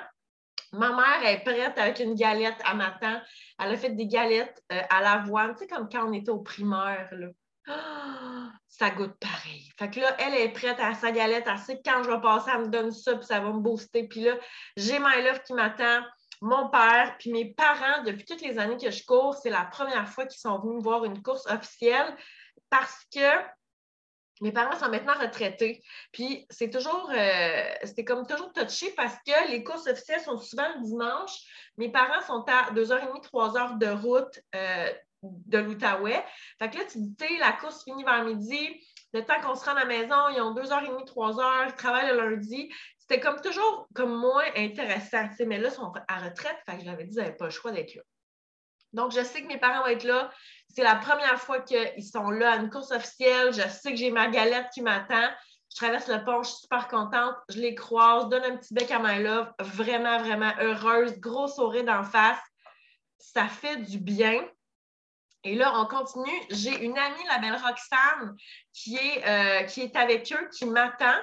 Ma 0.73 0.91
mère 0.91 1.25
est 1.25 1.43
prête 1.45 1.79
avec 1.79 1.99
une 2.01 2.15
galette 2.15 2.61
à 2.65 2.75
matin. 2.75 3.23
Elle 3.59 3.73
a 3.73 3.77
fait 3.77 3.91
des 3.91 4.07
galettes 4.07 4.63
euh, 4.73 4.81
à 4.91 5.01
l'avoine, 5.01 5.55
tu 5.55 5.61
sais, 5.61 5.67
comme 5.67 5.89
quand 5.89 6.09
on 6.09 6.13
était 6.13 6.31
au 6.31 6.41
primaire. 6.41 7.09
Là. 7.13 7.29
ça 8.69 8.91
goûte 8.91 9.17
pareil. 9.19 9.71
Fait 9.79 9.91
que 9.91 10.01
là, 10.01 10.15
elle 10.19 10.35
est 10.35 10.51
prête 10.51 10.79
à 10.81 10.95
sa 10.95 11.11
galette. 11.11 11.45
Elle 11.47 11.59
sait 11.59 11.77
que 11.77 11.83
quand 11.85 12.03
je 12.03 12.11
vais 12.11 12.21
passer, 12.21 12.51
elle 12.55 12.63
me 12.63 12.69
donne 12.69 12.93
ça, 12.93 13.17
puis 13.17 13.27
ça 13.27 13.41
va 13.41 13.53
me 13.53 13.61
booster. 13.61 14.05
Puis 14.05 14.21
là, 14.21 14.35
j'ai 14.77 14.99
ma 14.99 15.21
love 15.21 15.43
qui 15.43 15.55
m'attend, 15.55 16.03
mon 16.41 16.69
père, 16.69 17.17
puis 17.19 17.33
mes 17.33 17.53
parents, 17.55 18.03
depuis 18.05 18.25
toutes 18.25 18.43
les 18.43 18.59
années 18.59 18.77
que 18.77 18.91
je 18.91 19.05
cours, 19.05 19.35
c'est 19.35 19.51
la 19.51 19.65
première 19.65 20.09
fois 20.09 20.27
qu'ils 20.27 20.41
sont 20.41 20.59
venus 20.61 20.83
voir 20.83 21.05
une 21.05 21.23
course 21.23 21.47
officielle 21.47 22.15
parce 22.71 23.05
que 23.13 23.21
mes 24.41 24.53
parents 24.53 24.79
sont 24.79 24.89
maintenant 24.89 25.15
retraités. 25.15 25.83
Puis 26.13 26.47
c'est 26.51 26.71
toujours, 26.71 27.11
euh, 27.15 27.63
c'était 27.85 28.05
comme 28.05 28.27
toujours 28.27 28.53
touché 28.53 28.93
parce 28.97 29.17
que 29.27 29.51
les 29.51 29.65
courses 29.65 29.87
officielles 29.87 30.21
sont 30.21 30.39
souvent 30.39 30.69
le 30.77 30.85
dimanche. 30.85 31.33
Mes 31.77 31.91
parents 31.91 32.21
sont 32.27 32.45
à 32.49 32.73
2h30, 32.73 33.23
3h 33.25 33.79
de 33.79 33.89
route 33.89 34.41
euh, 34.55 34.93
de 35.23 35.59
l'Outaouais. 35.59 36.25
Fait 36.59 36.71
que 36.71 36.79
là, 36.79 36.85
tu 36.85 36.99
dis, 36.99 37.39
la 37.39 37.53
course 37.53 37.85
finit 37.85 38.05
vers 38.05 38.25
midi. 38.25 38.81
Le 39.13 39.25
temps 39.25 39.41
qu'on 39.41 39.55
se 39.55 39.65
rend 39.65 39.73
à 39.73 39.81
la 39.81 39.87
maison, 39.87 40.29
ils 40.35 40.41
ont 40.41 40.55
2h30, 40.55 41.07
3h, 41.07 41.69
ils 41.69 41.75
travaillent 41.75 42.11
le 42.11 42.31
lundi. 42.31 42.71
C'était 42.99 43.21
comme 43.21 43.41
toujours 43.41 43.89
comme 43.95 44.15
moins 44.15 44.45
intéressant. 44.55 45.29
Mais 45.47 45.59
là, 45.59 45.69
ils 45.69 45.75
sont 45.75 45.93
à 46.09 46.19
retraite. 46.19 46.59
Fait 46.69 46.77
que 46.77 46.83
je 46.83 46.87
l'avais 46.87 47.05
dit, 47.05 47.17
ils 47.17 47.19
n'avaient 47.19 47.37
pas 47.37 47.47
le 47.47 47.51
choix 47.51 47.73
d'être 47.73 47.95
là. 47.95 48.03
Donc, 48.93 49.13
je 49.13 49.23
sais 49.23 49.43
que 49.43 49.47
mes 49.47 49.59
parents 49.59 49.83
vont 49.83 49.89
être 49.89 50.05
là. 50.05 50.31
C'est 50.75 50.83
la 50.83 50.97
première 50.97 51.41
fois 51.41 51.61
qu'ils 51.61 52.05
sont 52.05 52.31
là 52.31 52.53
à 52.53 52.57
une 52.57 52.71
course 52.71 52.91
officielle. 52.91 53.53
Je 53.53 53.69
sais 53.69 53.91
que 53.91 53.97
j'ai 53.97 54.11
ma 54.11 54.29
galette 54.29 54.69
qui 54.73 54.83
m'attend. 54.83 55.29
Je 55.71 55.77
traverse 55.77 56.09
le 56.09 56.25
pont, 56.25 56.43
je 56.43 56.49
suis 56.49 56.61
super 56.61 56.89
contente. 56.89 57.35
Je 57.49 57.61
les 57.61 57.75
croise, 57.75 58.29
donne 58.29 58.45
un 58.45 58.57
petit 58.57 58.75
bec 58.75 58.91
à 58.91 58.99
ma 58.99 59.19
love. 59.19 59.53
Vraiment, 59.59 60.19
vraiment 60.19 60.53
heureuse. 60.61 61.19
Gros 61.19 61.49
sourire 61.49 61.85
d'en 61.85 62.05
face. 62.05 62.39
Ça 63.19 63.49
fait 63.49 63.77
du 63.77 63.99
bien. 63.99 64.47
Et 65.45 65.55
là, 65.55 65.73
on 65.77 65.87
continue. 65.87 66.41
J'ai 66.51 66.85
une 66.85 66.99
amie, 66.99 67.25
la 67.29 67.39
belle 67.39 67.55
Roxane, 67.55 68.37
qui 68.73 68.97
est, 68.97 69.27
euh, 69.27 69.63
qui 69.65 69.83
est 69.83 69.95
avec 69.97 70.33
eux, 70.33 70.49
qui 70.57 70.67
m'attend. 70.67 71.15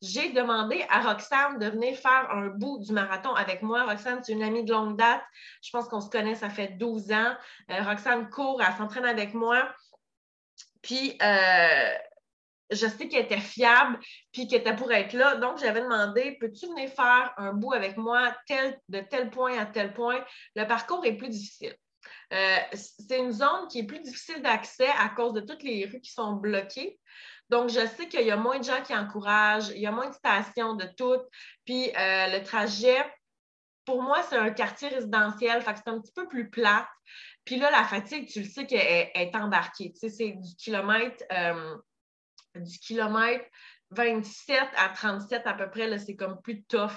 J'ai 0.00 0.30
demandé 0.30 0.84
à 0.90 1.00
Roxane 1.00 1.58
de 1.58 1.66
venir 1.66 1.96
faire 1.96 2.28
un 2.30 2.48
bout 2.48 2.78
du 2.78 2.92
marathon 2.92 3.34
avec 3.34 3.62
moi. 3.62 3.84
Roxane, 3.84 4.22
c'est 4.22 4.32
une 4.32 4.42
amie 4.42 4.64
de 4.64 4.72
longue 4.72 4.96
date. 4.96 5.22
Je 5.62 5.70
pense 5.70 5.88
qu'on 5.88 6.00
se 6.00 6.10
connaît, 6.10 6.34
ça 6.34 6.50
fait 6.50 6.68
12 6.78 7.10
ans. 7.12 7.34
Euh, 7.70 7.82
Roxane 7.82 8.30
court, 8.30 8.62
elle 8.62 8.74
s'entraîne 8.74 9.06
avec 9.06 9.34
moi. 9.34 9.74
Puis, 10.82 11.18
euh, 11.22 11.94
je 12.70 12.86
sais 12.86 13.08
qu'elle 13.08 13.24
était 13.24 13.40
fiable, 13.40 13.98
puis 14.32 14.46
qu'elle 14.46 14.60
était 14.60 14.76
pour 14.76 14.92
être 14.92 15.14
là. 15.14 15.36
Donc, 15.36 15.58
j'avais 15.58 15.80
demandé, 15.80 16.36
peux-tu 16.40 16.66
venir 16.66 16.90
faire 16.90 17.32
un 17.38 17.52
bout 17.52 17.72
avec 17.72 17.96
moi 17.96 18.34
de 18.88 19.00
tel 19.00 19.30
point 19.30 19.58
à 19.58 19.66
tel 19.66 19.94
point? 19.94 20.22
Le 20.54 20.66
parcours 20.66 21.04
est 21.04 21.16
plus 21.16 21.28
difficile. 21.28 21.74
Euh, 22.32 22.56
c'est 22.72 23.18
une 23.18 23.32
zone 23.32 23.68
qui 23.70 23.80
est 23.80 23.86
plus 23.86 24.00
difficile 24.00 24.42
d'accès 24.42 24.88
à 24.98 25.08
cause 25.10 25.32
de 25.34 25.40
toutes 25.40 25.62
les 25.62 25.86
rues 25.86 26.00
qui 26.00 26.10
sont 26.10 26.32
bloquées. 26.32 26.98
Donc, 27.50 27.68
je 27.68 27.86
sais 27.86 28.08
qu'il 28.08 28.26
y 28.26 28.30
a 28.30 28.36
moins 28.36 28.58
de 28.58 28.64
gens 28.64 28.82
qui 28.82 28.94
encouragent, 28.94 29.68
il 29.68 29.80
y 29.80 29.86
a 29.86 29.92
moins 29.92 30.08
de 30.08 30.14
stations 30.14 30.74
de 30.74 30.86
toutes. 30.96 31.24
Puis, 31.64 31.90
euh, 31.90 32.38
le 32.38 32.42
trajet, 32.42 33.04
pour 33.84 34.02
moi, 34.02 34.22
c'est 34.22 34.36
un 34.36 34.50
quartier 34.50 34.88
résidentiel, 34.88 35.60
fait 35.62 35.74
que 35.74 35.80
c'est 35.84 35.90
un 35.90 36.00
petit 36.00 36.12
peu 36.12 36.26
plus 36.26 36.50
plat. 36.50 36.88
Puis 37.44 37.56
là, 37.56 37.70
la 37.70 37.84
fatigue, 37.84 38.28
tu 38.28 38.40
le 38.40 38.48
sais 38.48 38.66
qu'elle 38.66 39.10
est, 39.14 39.36
embarquée. 39.36 39.92
Tu 39.92 40.00
sais, 40.00 40.08
c'est 40.08 40.32
du 40.32 40.56
kilomètre, 40.56 41.22
euh, 41.30 41.76
du 42.54 42.78
kilomètre 42.78 43.44
27 43.90 44.60
à 44.76 44.88
37 44.88 45.46
à 45.46 45.54
peu 45.54 45.70
près, 45.70 45.98
c'est 45.98 46.16
comme 46.16 46.40
plus 46.40 46.64
tough 46.64 46.92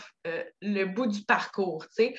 le 0.62 0.86
bout 0.86 1.08
du 1.08 1.24
parcours. 1.24 1.86
Tu 1.90 1.96
sais. 1.96 2.16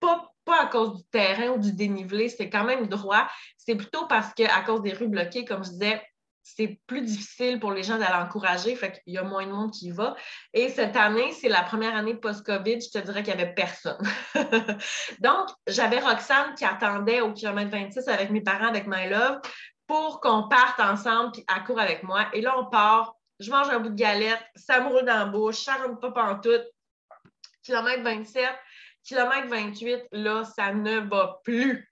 Pas 0.00 0.26
à 0.62 0.66
cause 0.66 0.96
du 0.96 1.04
terrain 1.10 1.50
ou 1.50 1.58
du 1.58 1.72
dénivelé, 1.72 2.28
c'est 2.28 2.50
quand 2.50 2.64
même 2.64 2.88
droit. 2.88 3.28
C'est 3.56 3.76
plutôt 3.76 4.06
parce 4.06 4.34
qu'à 4.34 4.60
cause 4.62 4.82
des 4.82 4.92
rues 4.92 5.08
bloquées, 5.08 5.44
comme 5.44 5.64
je 5.64 5.70
disais, 5.70 6.02
c'est 6.42 6.80
plus 6.86 7.02
difficile 7.02 7.60
pour 7.60 7.72
les 7.72 7.82
gens 7.82 7.98
d'aller 7.98 8.22
encourager, 8.22 8.74
fait 8.74 9.00
qu'il 9.04 9.14
y 9.14 9.18
a 9.18 9.22
moins 9.22 9.46
de 9.46 9.52
monde 9.52 9.70
qui 9.70 9.86
y 9.86 9.90
va. 9.90 10.16
Et 10.52 10.68
cette 10.68 10.96
année, 10.96 11.32
c'est 11.32 11.48
la 11.48 11.62
première 11.62 11.94
année 11.94 12.14
post-COVID, 12.14 12.80
je 12.80 12.98
te 12.98 13.04
dirais 13.04 13.22
qu'il 13.22 13.34
n'y 13.34 13.42
avait 13.42 13.54
personne. 13.54 13.98
Donc, 15.20 15.48
j'avais 15.66 16.00
Roxane 16.00 16.54
qui 16.54 16.64
attendait 16.64 17.20
au 17.20 17.32
kilomètre 17.32 17.70
26 17.70 18.08
avec 18.08 18.30
mes 18.30 18.40
parents, 18.40 18.68
avec 18.68 18.86
My 18.86 19.08
Love, 19.08 19.40
pour 19.86 20.20
qu'on 20.20 20.48
parte 20.48 20.80
ensemble 20.80 21.32
puis 21.32 21.44
à 21.46 21.60
court 21.60 21.80
avec 21.80 22.02
moi. 22.02 22.26
Et 22.32 22.40
là, 22.40 22.58
on 22.58 22.66
part, 22.66 23.14
je 23.38 23.50
mange 23.50 23.68
un 23.68 23.80
bout 23.80 23.90
de 23.90 23.94
galette, 23.94 24.42
ça 24.56 24.80
me 24.80 24.88
roule 24.88 25.04
dans 25.04 25.18
la 25.18 25.24
bouche, 25.26 25.58
ça 25.58 25.74
rentre 25.74 26.00
pas 26.00 26.10
pantoute. 26.10 26.64
Kilomètre 27.62 28.02
27, 28.02 28.48
kilomètre 29.04 29.48
28, 29.48 30.08
là, 30.12 30.44
ça 30.44 30.72
ne 30.72 31.00
va 31.00 31.40
plus. 31.44 31.88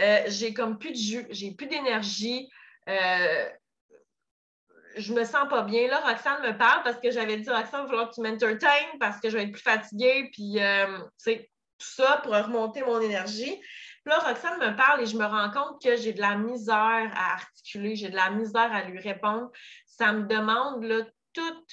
Euh, 0.00 0.24
j'ai 0.26 0.52
comme 0.52 0.78
plus 0.78 0.90
de 0.90 0.96
jus, 0.96 1.26
j'ai 1.30 1.52
plus 1.52 1.66
d'énergie. 1.66 2.48
Euh, 2.88 3.48
je 4.96 5.12
me 5.12 5.24
sens 5.24 5.48
pas 5.48 5.62
bien. 5.62 5.88
Là, 5.88 6.00
Roxane 6.00 6.42
me 6.42 6.56
parle 6.56 6.82
parce 6.82 6.98
que 6.98 7.10
j'avais 7.10 7.36
dit, 7.36 7.50
Roxane, 7.50 7.86
il 7.88 7.96
va 7.96 8.06
que 8.06 8.14
tu 8.14 8.20
m'entertaines 8.20 8.98
parce 9.00 9.20
que 9.20 9.28
je 9.28 9.36
vais 9.36 9.44
être 9.44 9.52
plus 9.52 9.62
fatiguée, 9.62 10.30
puis, 10.32 10.60
euh, 10.60 10.98
tout 11.26 11.90
ça 11.90 12.20
pour 12.22 12.32
remonter 12.32 12.82
mon 12.82 13.00
énergie. 13.00 13.60
Puis 14.04 14.12
là, 14.12 14.18
Roxane 14.18 14.58
me 14.58 14.76
parle 14.76 15.02
et 15.02 15.06
je 15.06 15.16
me 15.16 15.24
rends 15.24 15.50
compte 15.50 15.82
que 15.82 15.96
j'ai 15.96 16.12
de 16.12 16.20
la 16.20 16.36
misère 16.36 16.76
à 17.14 17.32
articuler, 17.34 17.96
j'ai 17.96 18.10
de 18.10 18.16
la 18.16 18.30
misère 18.30 18.72
à 18.72 18.84
lui 18.84 19.00
répondre. 19.00 19.50
Ça 19.86 20.12
me 20.12 20.26
demande 20.26 20.84
là, 20.84 21.04
tout 21.32 21.66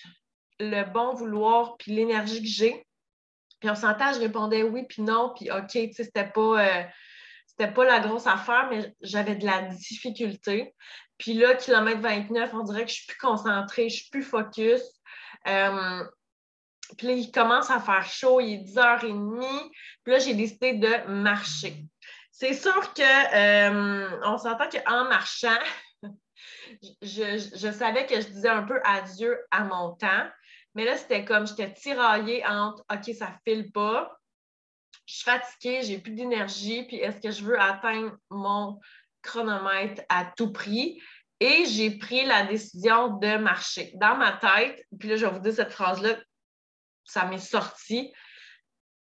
le 0.60 0.84
bon 0.92 1.14
vouloir 1.14 1.78
puis 1.78 1.92
l'énergie 1.92 2.42
que 2.42 2.48
j'ai. 2.48 2.86
Puis 3.62 3.70
on 3.70 3.76
s'entend, 3.76 4.12
je 4.12 4.20
répondais 4.20 4.64
oui, 4.64 4.86
puis 4.90 5.04
non, 5.04 5.34
puis 5.36 5.52
OK, 5.52 5.68
tu 5.68 5.94
sais, 5.94 6.04
c'était 6.04 6.28
pas, 6.28 6.66
euh, 6.66 7.68
pas 7.68 7.86
la 7.86 8.00
grosse 8.00 8.28
affaire, 8.28 8.68
mais 8.70 8.94
j'avais 9.02 9.36
de 9.36 9.46
la 9.46 9.62
difficulté. 9.62 10.74
Puis 11.20 11.36
là, 11.36 11.54
kilomètre 11.54 12.02
29, 12.02 12.54
on 12.56 12.64
dirait 12.64 12.84
que 12.84 12.90
je 12.90 12.96
suis 12.96 13.06
plus 13.06 13.20
concentrée, 13.20 13.90
je 13.90 13.98
suis 13.98 14.10
plus 14.10 14.24
focus. 14.24 14.82
Euh, 15.48 16.04
puis 16.98 17.08
là, 17.08 17.14
il 17.14 17.32
commence 17.32 17.70
à 17.70 17.80
faire 17.80 18.04
chaud, 18.04 18.42
il 18.42 18.56
est 18.56 18.64
10h30. 18.64 19.70
Puis 20.04 20.14
là, 20.14 20.20
j'ai 20.20 20.34
décidé 20.34 20.74
de 20.74 21.08
marcher. 21.08 21.86
C'est 22.32 22.56
sûr 22.56 22.94
que 22.96 23.02
euh, 23.36 24.20
on 24.24 24.40
s'entend 24.40 24.68
qu'en 24.70 25.04
marchant, 25.04 25.60
je, 27.04 27.72
savais 27.72 28.08
que 28.08 28.20
je 28.20 28.28
disais 28.28 28.50
un 28.50 28.64
peu 28.64 28.80
adieu 28.84 29.40
à 29.52 29.64
mon 29.64 29.92
temps. 29.92 30.28
Mais 30.76 30.86
là, 30.86 30.98
c'était 30.98 31.26
comme 31.26 31.46
j'étais 31.46 31.74
tiraillée 31.74 32.46
entre 32.46 32.84
OK, 32.92 33.14
ça 33.16 33.38
file 33.46 33.72
pas. 33.72 34.18
Je 35.06 35.16
suis 35.16 35.24
fatiguée, 35.24 35.82
j'ai 35.84 36.00
plus 36.00 36.14
d'énergie, 36.14 36.84
puis 36.84 36.98
est-ce 36.98 37.20
que 37.20 37.32
je 37.32 37.44
veux 37.44 37.60
atteindre 37.60 38.16
mon 38.30 38.80
chronomètre 39.22 40.04
à 40.10 40.26
tout 40.26 40.52
prix? 40.52 41.02
Et 41.40 41.66
j'ai 41.66 41.98
pris 41.98 42.24
la 42.26 42.46
décision 42.46 43.18
de 43.18 43.38
marcher. 43.38 43.92
Dans 43.96 44.16
ma 44.16 44.34
tête, 44.34 44.86
puis 45.00 45.10
là, 45.10 45.16
je 45.16 45.26
vais 45.26 45.32
vous 45.32 45.40
dire 45.40 45.54
cette 45.54 45.74
phrase-là, 45.74 46.16
ça 47.04 47.26
m'est 47.26 47.40
sorti. 47.40 48.14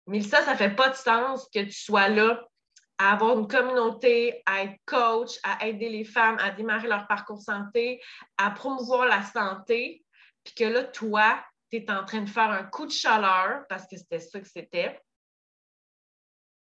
Mais 0.05 0.21
ça, 0.21 0.43
ça 0.43 0.53
ne 0.53 0.57
fait 0.57 0.75
pas 0.75 0.89
de 0.89 0.95
sens 0.95 1.49
que 1.53 1.63
tu 1.63 1.73
sois 1.73 2.07
là 2.09 2.41
à 2.97 3.13
avoir 3.13 3.37
une 3.37 3.47
communauté, 3.47 4.41
à 4.45 4.63
être 4.63 4.77
coach, 4.85 5.37
à 5.43 5.65
aider 5.67 5.89
les 5.89 6.03
femmes 6.03 6.37
à 6.39 6.51
démarrer 6.51 6.87
leur 6.87 7.07
parcours 7.07 7.41
santé, 7.41 8.01
à 8.37 8.49
promouvoir 8.51 9.05
la 9.05 9.23
santé, 9.23 10.03
puis 10.43 10.53
que 10.55 10.63
là, 10.63 10.83
toi, 10.83 11.43
tu 11.69 11.77
es 11.77 11.91
en 11.91 12.05
train 12.05 12.21
de 12.21 12.29
faire 12.29 12.49
un 12.49 12.63
coup 12.63 12.85
de 12.85 12.91
chaleur, 12.91 13.65
parce 13.67 13.87
que 13.87 13.97
c'était 13.97 14.19
ça 14.19 14.39
que 14.39 14.47
c'était, 14.47 15.01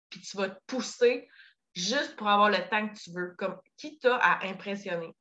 puis 0.09 0.21
tu 0.21 0.37
vas 0.37 0.49
te 0.49 0.59
pousser 0.67 1.27
juste 1.73 2.15
pour 2.15 2.27
avoir 2.27 2.49
le 2.49 2.67
temps 2.69 2.87
que 2.87 2.95
tu 2.95 3.11
veux, 3.11 3.35
comme 3.37 3.59
qui 3.77 3.99
t'a 3.99 4.15
à 4.17 4.45
impressionner? 4.45 5.13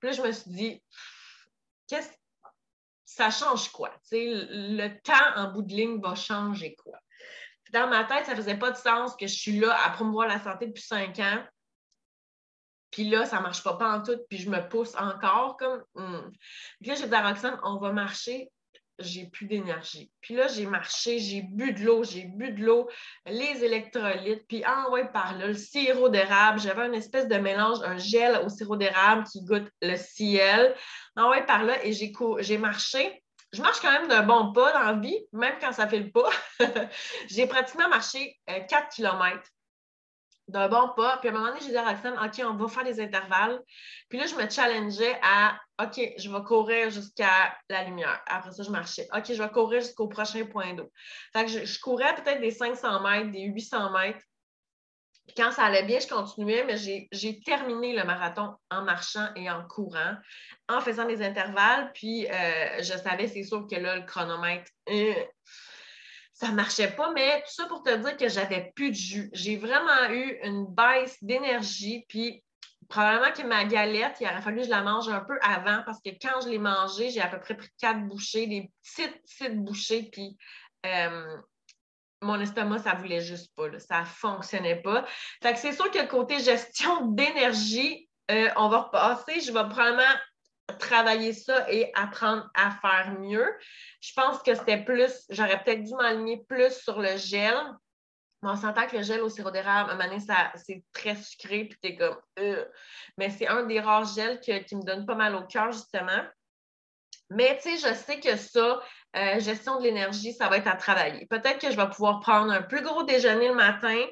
Puis 0.00 0.10
là, 0.10 0.12
je 0.12 0.22
me 0.22 0.32
suis 0.32 0.50
dit, 0.50 0.84
qu'est-ce 1.86 2.10
ça 3.04 3.30
change 3.30 3.70
quoi? 3.70 3.94
le 4.10 4.88
temps 5.00 5.36
en 5.36 5.52
bout 5.52 5.60
de 5.60 5.74
ligne 5.74 6.00
va 6.00 6.14
changer 6.14 6.74
quoi? 6.76 6.98
dans 7.72 7.88
ma 7.88 8.04
tête, 8.04 8.26
ça 8.26 8.36
faisait 8.36 8.58
pas 8.58 8.70
de 8.70 8.76
sens 8.76 9.16
que 9.16 9.26
je 9.26 9.34
suis 9.34 9.58
là 9.58 9.76
à 9.84 9.90
promouvoir 9.90 10.28
la 10.28 10.38
santé 10.38 10.66
depuis 10.66 10.82
cinq 10.82 11.18
ans. 11.18 11.44
Puis 12.90 13.08
là, 13.08 13.24
ça 13.24 13.40
marche 13.40 13.62
pas, 13.62 13.78
pas 13.78 13.96
en 13.96 14.02
tout, 14.02 14.18
puis 14.28 14.38
je 14.38 14.50
me 14.50 14.68
pousse 14.68 14.94
encore 14.96 15.56
comme. 15.56 15.82
Hmm. 15.94 16.30
Puis 16.80 16.90
là, 16.90 16.94
j'ai 16.96 17.08
dit 17.08 17.14
à 17.14 17.26
Roxane, 17.26 17.58
on 17.62 17.78
va 17.78 17.92
marcher 17.92 18.50
j'ai 19.02 19.26
plus 19.26 19.46
d'énergie. 19.46 20.10
Puis 20.20 20.34
là, 20.34 20.48
j'ai 20.48 20.66
marché, 20.66 21.18
j'ai 21.18 21.42
bu 21.42 21.72
de 21.72 21.80
l'eau, 21.84 22.04
j'ai 22.04 22.24
bu 22.24 22.52
de 22.52 22.64
l'eau, 22.64 22.88
les 23.26 23.64
électrolytes, 23.64 24.46
puis 24.48 24.62
ah 24.64 24.90
ouais, 24.90 25.08
par 25.12 25.36
là, 25.36 25.48
le 25.48 25.54
sirop 25.54 26.08
d'érable. 26.08 26.60
J'avais 26.60 26.86
une 26.86 26.94
espèce 26.94 27.28
de 27.28 27.36
mélange, 27.36 27.78
un 27.84 27.98
gel 27.98 28.36
au 28.44 28.48
sirop 28.48 28.76
d'érable 28.76 29.24
qui 29.24 29.44
goûte 29.44 29.68
le 29.80 29.96
ciel. 29.96 30.74
Ah 31.16 31.28
ouais, 31.28 31.44
par 31.44 31.64
là, 31.64 31.84
et 31.84 31.92
j'ai 31.92 32.58
marché. 32.58 33.22
Je 33.52 33.60
marche 33.60 33.80
quand 33.80 33.92
même 33.92 34.08
d'un 34.08 34.22
bon 34.22 34.52
pas 34.52 34.72
dans 34.72 34.80
la 34.80 34.94
vie, 34.94 35.18
même 35.32 35.56
quand 35.60 35.72
ça 35.72 35.86
fait 35.86 35.98
le 35.98 36.10
pas. 36.10 36.30
j'ai 37.28 37.46
pratiquement 37.46 37.88
marché 37.88 38.38
4 38.46 38.72
euh, 38.72 38.88
km 38.94 39.42
d'un 40.52 40.68
bon 40.68 40.90
pas. 40.94 41.16
Puis 41.18 41.28
à 41.28 41.32
un 41.32 41.34
moment 41.34 41.48
donné, 41.48 41.60
j'ai 41.60 41.70
dit 41.70 41.76
à 41.76 41.88
Roxane, 41.88 42.14
OK, 42.14 42.44
on 42.44 42.56
va 42.56 42.68
faire 42.68 42.84
des 42.84 43.00
intervalles. 43.00 43.60
Puis 44.08 44.18
là, 44.18 44.26
je 44.26 44.34
me 44.34 44.48
challengeais 44.48 45.18
à, 45.22 45.58
OK, 45.82 46.00
je 46.18 46.30
vais 46.30 46.42
courir 46.44 46.90
jusqu'à 46.90 47.56
la 47.68 47.84
lumière. 47.84 48.22
Après 48.26 48.52
ça, 48.52 48.62
je 48.62 48.70
marchais. 48.70 49.08
OK, 49.14 49.24
je 49.32 49.42
vais 49.42 49.48
courir 49.48 49.80
jusqu'au 49.80 50.08
prochain 50.08 50.44
point 50.46 50.74
d'eau. 50.74 50.90
Fait 51.32 51.44
que 51.44 51.64
je, 51.64 51.80
courais 51.80 52.14
peut-être 52.14 52.40
des 52.40 52.50
500 52.50 53.00
mètres, 53.00 53.32
des 53.32 53.44
800 53.44 53.90
mètres. 53.92 54.20
Puis 55.26 55.34
quand 55.36 55.52
ça 55.52 55.64
allait 55.64 55.84
bien, 55.84 56.00
je 56.00 56.08
continuais, 56.08 56.64
mais 56.64 56.76
j'ai 56.76 57.40
terminé 57.40 57.94
le 57.94 58.04
marathon 58.04 58.54
en 58.70 58.82
marchant 58.82 59.28
et 59.36 59.48
en 59.48 59.66
courant, 59.66 60.16
en 60.68 60.80
faisant 60.80 61.06
des 61.06 61.22
intervalles. 61.22 61.90
Puis 61.94 62.26
euh, 62.26 62.82
je 62.82 62.98
savais, 62.98 63.28
c'est 63.28 63.44
sûr 63.44 63.66
que 63.70 63.76
là, 63.76 63.96
le 63.96 64.02
chronomètre, 64.02 64.70
euh, 64.90 65.14
ça 66.42 66.50
marchait 66.50 66.90
pas, 66.90 67.12
mais 67.12 67.40
tout 67.42 67.52
ça 67.52 67.66
pour 67.66 67.84
te 67.84 67.94
dire 67.94 68.16
que 68.16 68.28
j'avais 68.28 68.72
plus 68.74 68.90
de 68.90 68.96
jus. 68.96 69.30
J'ai 69.32 69.56
vraiment 69.56 70.10
eu 70.10 70.40
une 70.42 70.66
baisse 70.66 71.16
d'énergie, 71.22 72.04
puis 72.08 72.42
probablement 72.88 73.30
que 73.32 73.42
ma 73.46 73.64
galette, 73.64 74.16
il 74.20 74.26
aurait 74.26 74.42
fallu 74.42 74.58
que 74.58 74.64
je 74.64 74.70
la 74.70 74.82
mange 74.82 75.08
un 75.08 75.20
peu 75.20 75.38
avant 75.40 75.84
parce 75.86 76.00
que 76.04 76.10
quand 76.10 76.40
je 76.42 76.48
l'ai 76.48 76.58
mangée, 76.58 77.10
j'ai 77.10 77.20
à 77.20 77.28
peu 77.28 77.38
près 77.38 77.56
pris 77.56 77.68
quatre 77.78 78.00
bouchées, 78.08 78.48
des 78.48 78.72
petites, 78.82 79.22
petites 79.22 79.56
bouchées, 79.62 80.08
puis 80.10 80.36
euh, 80.84 81.36
mon 82.22 82.40
estomac, 82.40 82.80
ça 82.80 82.94
voulait 82.94 83.20
juste 83.20 83.54
pas, 83.54 83.78
ça 83.78 84.00
ne 84.00 84.06
fonctionnait 84.06 84.82
pas. 84.82 85.06
C'est 85.42 85.72
sûr 85.72 85.92
que 85.92 85.98
le 86.00 86.08
côté 86.08 86.40
gestion 86.40 87.06
d'énergie, 87.06 88.08
euh, 88.32 88.50
on 88.56 88.68
va 88.68 88.78
repasser. 88.80 89.40
Je 89.40 89.52
vais 89.52 89.68
probablement 89.68 90.02
travailler 90.78 91.32
ça 91.32 91.70
et 91.70 91.90
apprendre 91.94 92.50
à 92.54 92.70
faire 92.70 93.18
mieux. 93.18 93.52
Je 94.00 94.12
pense 94.14 94.42
que 94.42 94.54
c'était 94.54 94.82
plus, 94.82 95.12
j'aurais 95.30 95.62
peut-être 95.62 95.82
dû 95.82 95.94
m'aligner 95.94 96.44
plus 96.48 96.72
sur 96.72 97.00
le 97.00 97.16
gel. 97.16 97.54
On 98.42 98.56
s'entend 98.56 98.86
que 98.86 98.96
le 98.96 99.02
gel 99.02 99.20
au 99.20 99.28
sirop 99.28 99.52
d'érable, 99.52 99.90
à 99.90 99.94
un 99.94 99.96
moment 99.96 100.18
c'est 100.56 100.82
très 100.92 101.14
sucré, 101.14 101.64
puis 101.66 101.78
t'es 101.80 101.96
comme, 101.96 102.18
euh. 102.40 102.64
mais 103.16 103.30
c'est 103.30 103.46
un 103.46 103.62
des 103.64 103.78
rares 103.78 104.12
gels 104.12 104.40
qui 104.40 104.76
me 104.76 104.82
donne 104.82 105.06
pas 105.06 105.14
mal 105.14 105.36
au 105.36 105.42
cœur, 105.42 105.70
justement. 105.70 106.24
Mais 107.30 107.56
tu 107.62 107.76
sais, 107.76 107.88
je 107.88 107.94
sais 107.94 108.20
que 108.20 108.36
ça, 108.36 108.82
euh, 109.16 109.40
gestion 109.40 109.78
de 109.78 109.84
l'énergie, 109.84 110.32
ça 110.32 110.48
va 110.48 110.58
être 110.58 110.66
à 110.66 110.76
travailler. 110.76 111.26
Peut-être 111.26 111.60
que 111.60 111.70
je 111.70 111.76
vais 111.76 111.88
pouvoir 111.88 112.20
prendre 112.20 112.52
un 112.52 112.62
plus 112.62 112.82
gros 112.82 113.04
déjeuner 113.04 113.48
le 113.48 113.54
matin, 113.54 114.04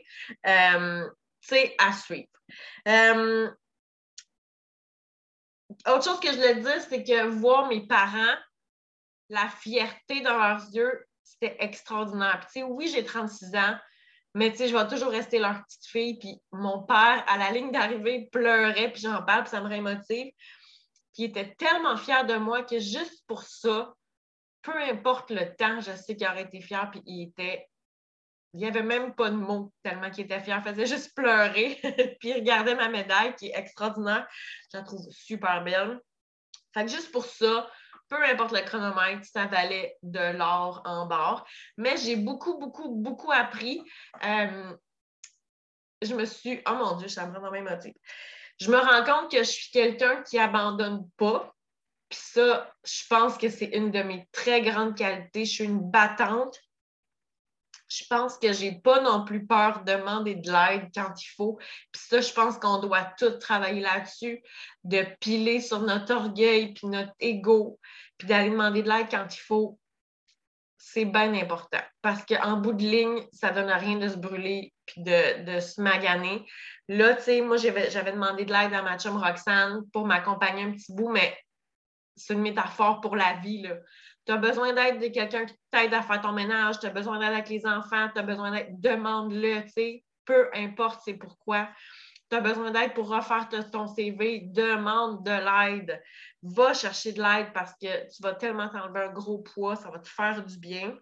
euh, 0.46 1.08
tu 1.42 1.48
sais, 1.48 1.74
à 1.78 1.92
suivre 1.92 2.28
autre 5.88 6.04
chose 6.04 6.20
que 6.20 6.28
je 6.28 6.36
voulais 6.36 6.56
dire, 6.56 6.80
c'est 6.88 7.02
que 7.02 7.26
voir 7.28 7.68
mes 7.68 7.86
parents, 7.86 8.36
la 9.28 9.48
fierté 9.48 10.20
dans 10.20 10.36
leurs 10.36 10.64
yeux, 10.74 11.06
c'était 11.22 11.56
extraordinaire. 11.60 12.46
oui, 12.68 12.88
j'ai 12.88 13.04
36 13.04 13.54
ans, 13.54 13.78
mais 14.34 14.52
je 14.54 14.76
vais 14.76 14.88
toujours 14.88 15.10
rester 15.10 15.38
leur 15.38 15.62
petite 15.64 15.86
fille. 15.86 16.18
Puis 16.18 16.40
mon 16.52 16.82
père, 16.82 17.24
à 17.26 17.38
la 17.38 17.50
ligne 17.50 17.70
d'arrivée, 17.70 18.28
pleurait, 18.32 18.92
puis 18.92 19.02
j'en 19.02 19.22
parle, 19.22 19.42
puis 19.42 19.50
ça 19.50 19.60
me 19.60 19.68
rémotive. 19.68 20.32
Puis 21.12 21.24
il 21.24 21.24
était 21.26 21.54
tellement 21.54 21.96
fier 21.96 22.24
de 22.26 22.34
moi 22.34 22.62
que 22.62 22.78
juste 22.78 23.24
pour 23.26 23.42
ça, 23.42 23.94
peu 24.62 24.76
importe 24.82 25.30
le 25.30 25.54
temps, 25.56 25.80
je 25.80 25.92
sais 25.92 26.16
qu'il 26.16 26.26
aurait 26.26 26.42
été 26.42 26.60
fier, 26.60 26.88
puis 26.90 27.02
il 27.06 27.28
était 27.28 27.66
il 28.52 28.60
n'y 28.60 28.66
avait 28.66 28.82
même 28.82 29.14
pas 29.14 29.30
de 29.30 29.36
mots 29.36 29.72
tellement 29.82 30.10
qu'il 30.10 30.24
était 30.24 30.40
fier. 30.40 30.60
Il 30.64 30.70
faisait 30.70 30.86
juste 30.86 31.14
pleurer. 31.14 31.78
puis 32.20 32.30
il 32.30 32.34
regardait 32.34 32.74
ma 32.74 32.88
médaille 32.88 33.34
qui 33.36 33.46
est 33.46 33.56
extraordinaire. 33.56 34.26
Je 34.72 34.78
la 34.78 34.84
trouve 34.84 35.06
super 35.10 35.62
belle. 35.62 36.00
Fait 36.74 36.84
que 36.84 36.90
juste 36.90 37.12
pour 37.12 37.24
ça, 37.24 37.70
peu 38.08 38.22
importe 38.24 38.52
le 38.52 38.62
chronomètre, 38.62 39.24
ça 39.24 39.46
valait 39.46 39.96
de 40.02 40.36
l'or 40.36 40.82
en 40.84 41.06
barre. 41.06 41.46
Mais 41.76 41.96
j'ai 41.96 42.16
beaucoup, 42.16 42.58
beaucoup, 42.58 42.88
beaucoup 42.88 43.30
appris. 43.30 43.82
Euh, 44.24 44.76
je 46.02 46.14
me 46.14 46.24
suis. 46.24 46.60
Oh 46.68 46.74
mon 46.74 46.96
Dieu, 46.96 47.08
ça 47.08 47.26
me 47.26 47.32
rend 47.32 47.40
vraiment 47.40 47.70
émotive. 47.70 47.94
Je 48.60 48.70
me 48.70 48.78
rends 48.78 49.04
compte 49.04 49.30
que 49.30 49.38
je 49.38 49.50
suis 49.50 49.70
quelqu'un 49.70 50.22
qui 50.22 50.38
abandonne 50.38 51.08
pas. 51.16 51.54
Puis 52.08 52.18
ça, 52.20 52.74
je 52.84 53.06
pense 53.08 53.38
que 53.38 53.48
c'est 53.48 53.76
une 53.76 53.92
de 53.92 54.02
mes 54.02 54.28
très 54.32 54.60
grandes 54.60 54.96
qualités. 54.96 55.44
Je 55.44 55.50
suis 55.50 55.64
une 55.64 55.90
battante 55.90 56.58
je 57.90 58.04
pense 58.08 58.38
que 58.38 58.52
j'ai 58.52 58.72
pas 58.72 59.00
non 59.00 59.24
plus 59.24 59.46
peur 59.46 59.82
de 59.84 59.92
demander 59.92 60.36
de 60.36 60.50
l'aide 60.50 60.90
quand 60.94 61.12
il 61.20 61.28
faut. 61.36 61.58
Puis 61.92 62.02
ça, 62.08 62.20
je 62.20 62.32
pense 62.32 62.56
qu'on 62.58 62.78
doit 62.78 63.04
tout 63.18 63.32
travailler 63.38 63.80
là-dessus, 63.80 64.42
de 64.84 65.04
piler 65.20 65.60
sur 65.60 65.80
notre 65.80 66.14
orgueil 66.14 66.72
puis 66.72 66.86
notre 66.86 67.12
ego, 67.18 67.80
puis 68.16 68.28
d'aller 68.28 68.50
demander 68.50 68.82
de 68.82 68.88
l'aide 68.88 69.08
quand 69.10 69.26
il 69.34 69.40
faut. 69.40 69.78
C'est 70.78 71.04
bien 71.04 71.34
important 71.34 71.80
parce 72.00 72.24
qu'en 72.24 72.56
bout 72.56 72.72
de 72.72 72.84
ligne, 72.84 73.26
ça 73.32 73.50
donne 73.50 73.70
rien 73.70 73.98
de 73.98 74.08
se 74.08 74.16
brûler 74.16 74.72
puis 74.86 75.02
de, 75.02 75.60
se 75.60 75.80
maganer. 75.80 76.46
Là, 76.88 77.14
tu 77.14 77.22
sais, 77.24 77.40
moi, 77.42 77.56
j'avais 77.56 78.12
demandé 78.12 78.44
de 78.44 78.52
l'aide 78.52 78.72
à 78.72 78.82
ma 78.82 78.98
chum 78.98 79.16
Roxane 79.16 79.82
pour 79.92 80.06
m'accompagner 80.06 80.62
un 80.62 80.72
petit 80.72 80.92
bout, 80.92 81.10
mais 81.10 81.36
c'est 82.16 82.34
une 82.34 82.40
métaphore 82.40 83.00
pour 83.00 83.14
la 83.14 83.34
vie. 83.34 83.62
Là 83.62 83.74
tu 84.26 84.32
as 84.32 84.36
besoin 84.36 84.72
d'aide 84.72 85.00
de 85.00 85.08
quelqu'un 85.08 85.46
qui 85.46 85.54
t'aide 85.70 85.94
à 85.94 86.02
faire 86.02 86.20
ton 86.20 86.32
ménage, 86.32 86.78
tu 86.78 86.86
as 86.86 86.90
besoin 86.90 87.18
d'aide 87.18 87.32
avec 87.32 87.48
les 87.48 87.66
enfants, 87.66 88.08
tu 88.12 88.18
as 88.18 88.22
besoin 88.22 88.50
d'aide, 88.50 88.80
demande-le, 88.80 89.62
tu 89.62 89.68
sais, 89.70 90.04
peu 90.24 90.48
importe 90.54 91.00
c'est 91.04 91.14
pourquoi. 91.14 91.68
Tu 92.30 92.36
as 92.36 92.40
besoin 92.40 92.70
d'aide 92.70 92.94
pour 92.94 93.08
refaire 93.08 93.48
ton 93.72 93.88
CV, 93.88 94.42
demande 94.46 95.24
de 95.24 95.30
l'aide. 95.30 96.00
Va 96.42 96.72
chercher 96.74 97.12
de 97.12 97.20
l'aide 97.20 97.52
parce 97.52 97.72
que 97.72 98.08
tu 98.14 98.22
vas 98.22 98.34
tellement 98.34 98.68
t'enlever 98.68 99.00
un 99.00 99.12
gros 99.12 99.38
poids, 99.38 99.74
ça 99.74 99.90
va 99.90 99.98
te 99.98 100.08
faire 100.08 100.44
du 100.44 100.58
bien. 100.58 100.96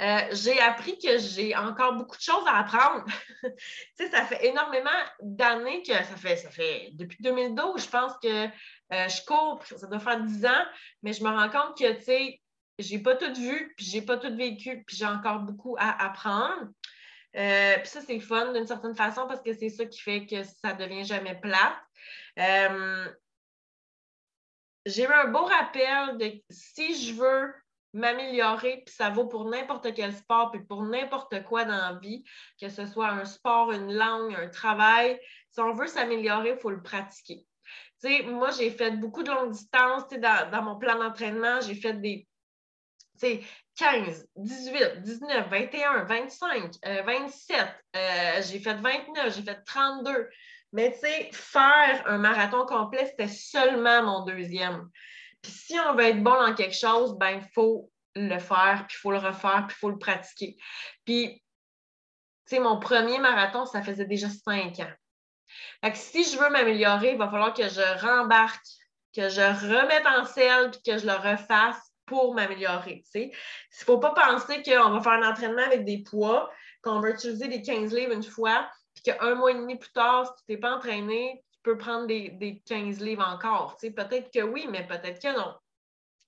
Euh, 0.00 0.20
j'ai 0.32 0.58
appris 0.60 0.98
que 0.98 1.18
j'ai 1.18 1.54
encore 1.54 1.94
beaucoup 1.94 2.16
de 2.16 2.22
choses 2.22 2.46
à 2.46 2.58
apprendre. 2.58 3.04
tu 3.42 3.50
sais, 3.94 4.10
ça 4.10 4.24
fait 4.24 4.46
énormément 4.46 4.90
d'années 5.20 5.82
que 5.82 5.92
ça 5.92 6.16
fait, 6.16 6.36
ça 6.36 6.50
fait 6.50 6.90
depuis 6.94 7.18
2012, 7.20 7.84
je 7.84 7.88
pense 7.88 8.12
que 8.22 8.46
euh, 8.46 9.08
je 9.08 9.24
cours, 9.24 9.62
ça 9.64 9.86
doit 9.86 10.00
faire 10.00 10.20
10 10.20 10.46
ans, 10.46 10.64
mais 11.02 11.12
je 11.12 11.22
me 11.22 11.28
rends 11.28 11.50
compte 11.50 11.78
que, 11.78 11.92
tu 11.92 12.02
sais, 12.02 12.40
j'ai 12.78 12.98
pas 12.98 13.14
tout 13.14 13.32
vu, 13.34 13.72
puis 13.76 13.86
j'ai 13.86 14.02
pas 14.02 14.16
tout 14.16 14.34
vécu, 14.34 14.82
puis 14.84 14.96
j'ai 14.96 15.06
encore 15.06 15.40
beaucoup 15.40 15.76
à 15.78 16.04
apprendre. 16.04 16.70
Euh, 17.36 17.74
puis 17.78 17.88
ça, 17.88 18.00
c'est 18.00 18.20
fun 18.20 18.52
d'une 18.52 18.66
certaine 18.66 18.94
façon 18.94 19.26
parce 19.26 19.42
que 19.42 19.52
c'est 19.54 19.68
ça 19.68 19.84
qui 19.86 20.00
fait 20.00 20.26
que 20.26 20.42
ça 20.42 20.72
devient 20.72 21.04
jamais 21.04 21.40
plate. 21.40 21.76
j'ai 24.86 25.02
eu 25.04 25.12
un 25.12 25.28
beau 25.28 25.44
rappel 25.44 26.18
de 26.18 26.42
si 26.50 27.06
je 27.06 27.14
veux 27.14 27.54
m'améliorer, 27.94 28.82
puis 28.84 28.94
ça 28.94 29.08
vaut 29.08 29.26
pour 29.26 29.48
n'importe 29.48 29.94
quel 29.94 30.14
sport, 30.14 30.50
puis 30.50 30.62
pour 30.62 30.82
n'importe 30.82 31.42
quoi 31.44 31.64
dans 31.64 31.76
la 31.76 31.98
vie, 32.02 32.24
que 32.60 32.68
ce 32.68 32.86
soit 32.86 33.08
un 33.08 33.24
sport, 33.24 33.72
une 33.72 33.92
langue, 33.92 34.34
un 34.34 34.48
travail. 34.48 35.18
Si 35.50 35.60
on 35.60 35.72
veut 35.72 35.86
s'améliorer, 35.86 36.50
il 36.50 36.58
faut 36.58 36.70
le 36.70 36.82
pratiquer. 36.82 37.46
moi, 38.26 38.50
j'ai 38.50 38.70
fait 38.70 38.92
beaucoup 38.92 39.22
de 39.22 39.30
longues 39.30 39.52
distances. 39.52 40.08
Dans, 40.08 40.50
dans 40.50 40.62
mon 40.62 40.76
plan 40.76 40.98
d'entraînement, 40.98 41.60
j'ai 41.60 41.76
fait 41.76 41.94
des 41.94 42.26
15, 43.76 44.28
18, 44.36 45.02
19, 45.02 45.48
21, 45.48 46.04
25, 46.04 46.70
27, 47.04 47.84
j'ai 48.42 48.60
fait 48.60 48.74
29, 48.74 49.34
j'ai 49.34 49.42
fait 49.42 49.62
32. 49.64 50.28
Mais 50.72 50.90
faire 51.32 52.02
un 52.06 52.18
marathon 52.18 52.66
complet, 52.66 53.06
c'était 53.06 53.28
seulement 53.28 54.02
mon 54.02 54.24
deuxième. 54.24 54.90
Puis 55.44 55.52
si 55.52 55.78
on 55.78 55.94
veut 55.94 56.04
être 56.04 56.22
bon 56.22 56.32
dans 56.32 56.54
quelque 56.54 56.74
chose, 56.74 57.18
ben 57.18 57.40
il 57.42 57.48
faut 57.52 57.90
le 58.16 58.38
faire, 58.38 58.86
puis 58.88 58.96
il 58.98 59.00
faut 59.00 59.12
le 59.12 59.18
refaire, 59.18 59.66
puis 59.68 59.76
il 59.76 59.80
faut 59.80 59.90
le 59.90 59.98
pratiquer. 59.98 60.56
Puis, 61.04 61.42
tu 62.46 62.56
sais, 62.56 62.58
mon 62.60 62.78
premier 62.80 63.18
marathon, 63.18 63.66
ça 63.66 63.82
faisait 63.82 64.06
déjà 64.06 64.28
cinq 64.28 64.80
ans. 64.80 64.92
Fait 65.82 65.92
que 65.92 65.98
si 65.98 66.24
je 66.24 66.38
veux 66.38 66.48
m'améliorer, 66.48 67.12
il 67.12 67.18
va 67.18 67.28
falloir 67.28 67.52
que 67.52 67.68
je 67.68 68.06
rembarque, 68.06 68.64
que 69.14 69.28
je 69.28 69.42
remette 69.42 70.06
en 70.06 70.24
selle, 70.24 70.70
puis 70.70 70.80
que 70.82 70.98
je 70.98 71.06
le 71.06 71.12
refasse 71.12 71.92
pour 72.06 72.34
m'améliorer. 72.34 73.04
Il 73.14 73.28
ne 73.28 73.84
faut 73.84 73.98
pas 73.98 74.14
penser 74.14 74.62
qu'on 74.62 74.90
va 74.90 75.00
faire 75.00 75.12
un 75.12 75.30
entraînement 75.30 75.62
avec 75.62 75.84
des 75.84 76.02
poids, 76.02 76.50
qu'on 76.82 77.00
va 77.00 77.10
utiliser 77.10 77.48
des 77.48 77.60
15 77.60 77.92
livres 77.92 78.12
une 78.12 78.22
fois, 78.22 78.68
puis 78.94 79.04
qu'un 79.04 79.34
mois 79.34 79.50
et 79.50 79.54
demi 79.54 79.76
plus 79.76 79.92
tard, 79.92 80.26
si 80.26 80.44
tu 80.44 80.52
n'es 80.52 80.58
pas 80.58 80.74
entraîné, 80.74 81.44
peux 81.64 81.76
prendre 81.76 82.06
des, 82.06 82.62
15 82.66 83.00
livres 83.00 83.26
encore. 83.26 83.76
Peut-être 83.80 84.30
que 84.32 84.42
oui, 84.42 84.66
mais 84.70 84.86
peut-être 84.86 85.20
que 85.20 85.36
non. 85.36 85.54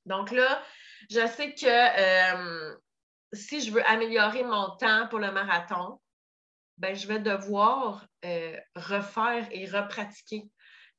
Donc 0.07 0.33
là, 0.33 0.63
je 1.11 1.25
sais 1.27 1.55
que 1.55 1.67
euh, 1.67 2.75
si 3.33 3.61
je 3.61 3.71
veux 3.71 3.87
améliorer 3.87 4.43
mon 4.43 4.71
temps 4.77 5.07
pour 5.09 5.19
le 5.21 5.31
marathon, 5.31 6.01
ben, 6.79 6.95
je 6.95 7.07
vais 7.07 7.21
devoir 7.21 8.07
euh, 8.25 8.57
refaire 8.75 9.47
et 9.51 9.67
repratiquer. 9.67 10.45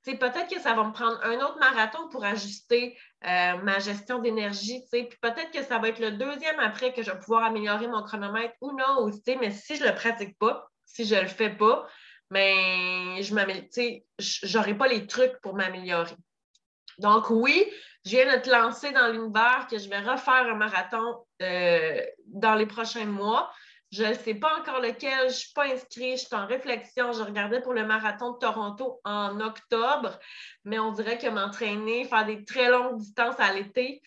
Peut-être 0.03 0.47
que 0.47 0.61
ça 0.61 0.73
va 0.73 0.85
me 0.85 0.93
prendre 0.93 1.21
un 1.23 1.35
autre 1.41 1.59
marathon 1.59 2.07
pour 2.09 2.23
ajuster 2.23 2.97
euh, 3.25 3.57
ma 3.57 3.79
gestion 3.79 4.19
d'énergie. 4.19 4.81
Puis 4.89 5.09
peut-être 5.21 5.51
que 5.51 5.63
ça 5.63 5.79
va 5.79 5.89
être 5.89 5.99
le 5.99 6.11
deuxième 6.11 6.59
après 6.61 6.93
que 6.93 7.01
je 7.01 7.11
vais 7.11 7.19
pouvoir 7.19 7.43
améliorer 7.43 7.87
mon 7.87 8.03
chronomètre 8.03 8.55
ou 8.61 8.71
non. 8.71 9.11
Mais 9.41 9.51
si 9.51 9.75
je 9.75 9.83
ne 9.83 9.89
le 9.89 9.95
pratique 9.95 10.37
pas, 10.37 10.69
si 10.85 11.03
je 11.03 11.15
ne 11.15 11.21
le 11.21 11.27
fais 11.27 11.49
pas, 11.49 11.85
mais 12.29 13.21
je 13.21 14.53
n'aurai 14.53 14.77
pas 14.77 14.87
les 14.87 15.07
trucs 15.07 15.39
pour 15.41 15.55
m'améliorer. 15.55 16.15
Donc, 16.99 17.29
oui, 17.29 17.65
je 18.05 18.11
viens 18.11 18.37
de 18.37 18.41
te 18.41 18.49
lancer 18.49 18.91
dans 18.91 19.11
l'univers 19.11 19.67
que 19.69 19.77
je 19.77 19.89
vais 19.89 19.99
refaire 19.99 20.47
un 20.47 20.55
marathon 20.55 21.25
euh, 21.41 22.01
dans 22.27 22.55
les 22.55 22.65
prochains 22.65 23.05
mois. 23.05 23.51
Je 23.91 24.03
ne 24.03 24.13
sais 24.13 24.33
pas 24.33 24.59
encore 24.59 24.81
lequel, 24.81 25.19
je 25.19 25.25
ne 25.25 25.29
suis 25.29 25.53
pas 25.53 25.65
inscrite, 25.65 26.19
je 26.19 26.25
suis 26.25 26.35
en 26.35 26.45
réflexion. 26.45 27.13
Je 27.13 27.21
regardais 27.21 27.61
pour 27.61 27.73
le 27.73 27.85
marathon 27.85 28.33
de 28.33 28.37
Toronto 28.37 28.99
en 29.05 29.39
octobre, 29.39 30.19
mais 30.65 30.77
on 30.79 30.91
dirait 30.91 31.17
que 31.17 31.27
m'entraîner, 31.27 32.03
faire 32.03 32.25
des 32.25 32.43
très 32.43 32.69
longues 32.69 32.97
distances 32.97 33.39
à 33.39 33.53
l'été, 33.53 34.01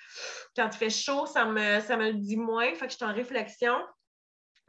quand 0.54 0.68
il 0.70 0.76
fait 0.76 0.90
chaud, 0.90 1.24
ça 1.26 1.46
me, 1.46 1.80
ça 1.80 1.96
me 1.96 2.10
le 2.10 2.18
dit 2.18 2.36
moins. 2.36 2.74
Fait 2.74 2.86
que 2.86 2.92
je 2.92 2.96
suis 2.96 3.06
en 3.06 3.14
réflexion 3.14 3.74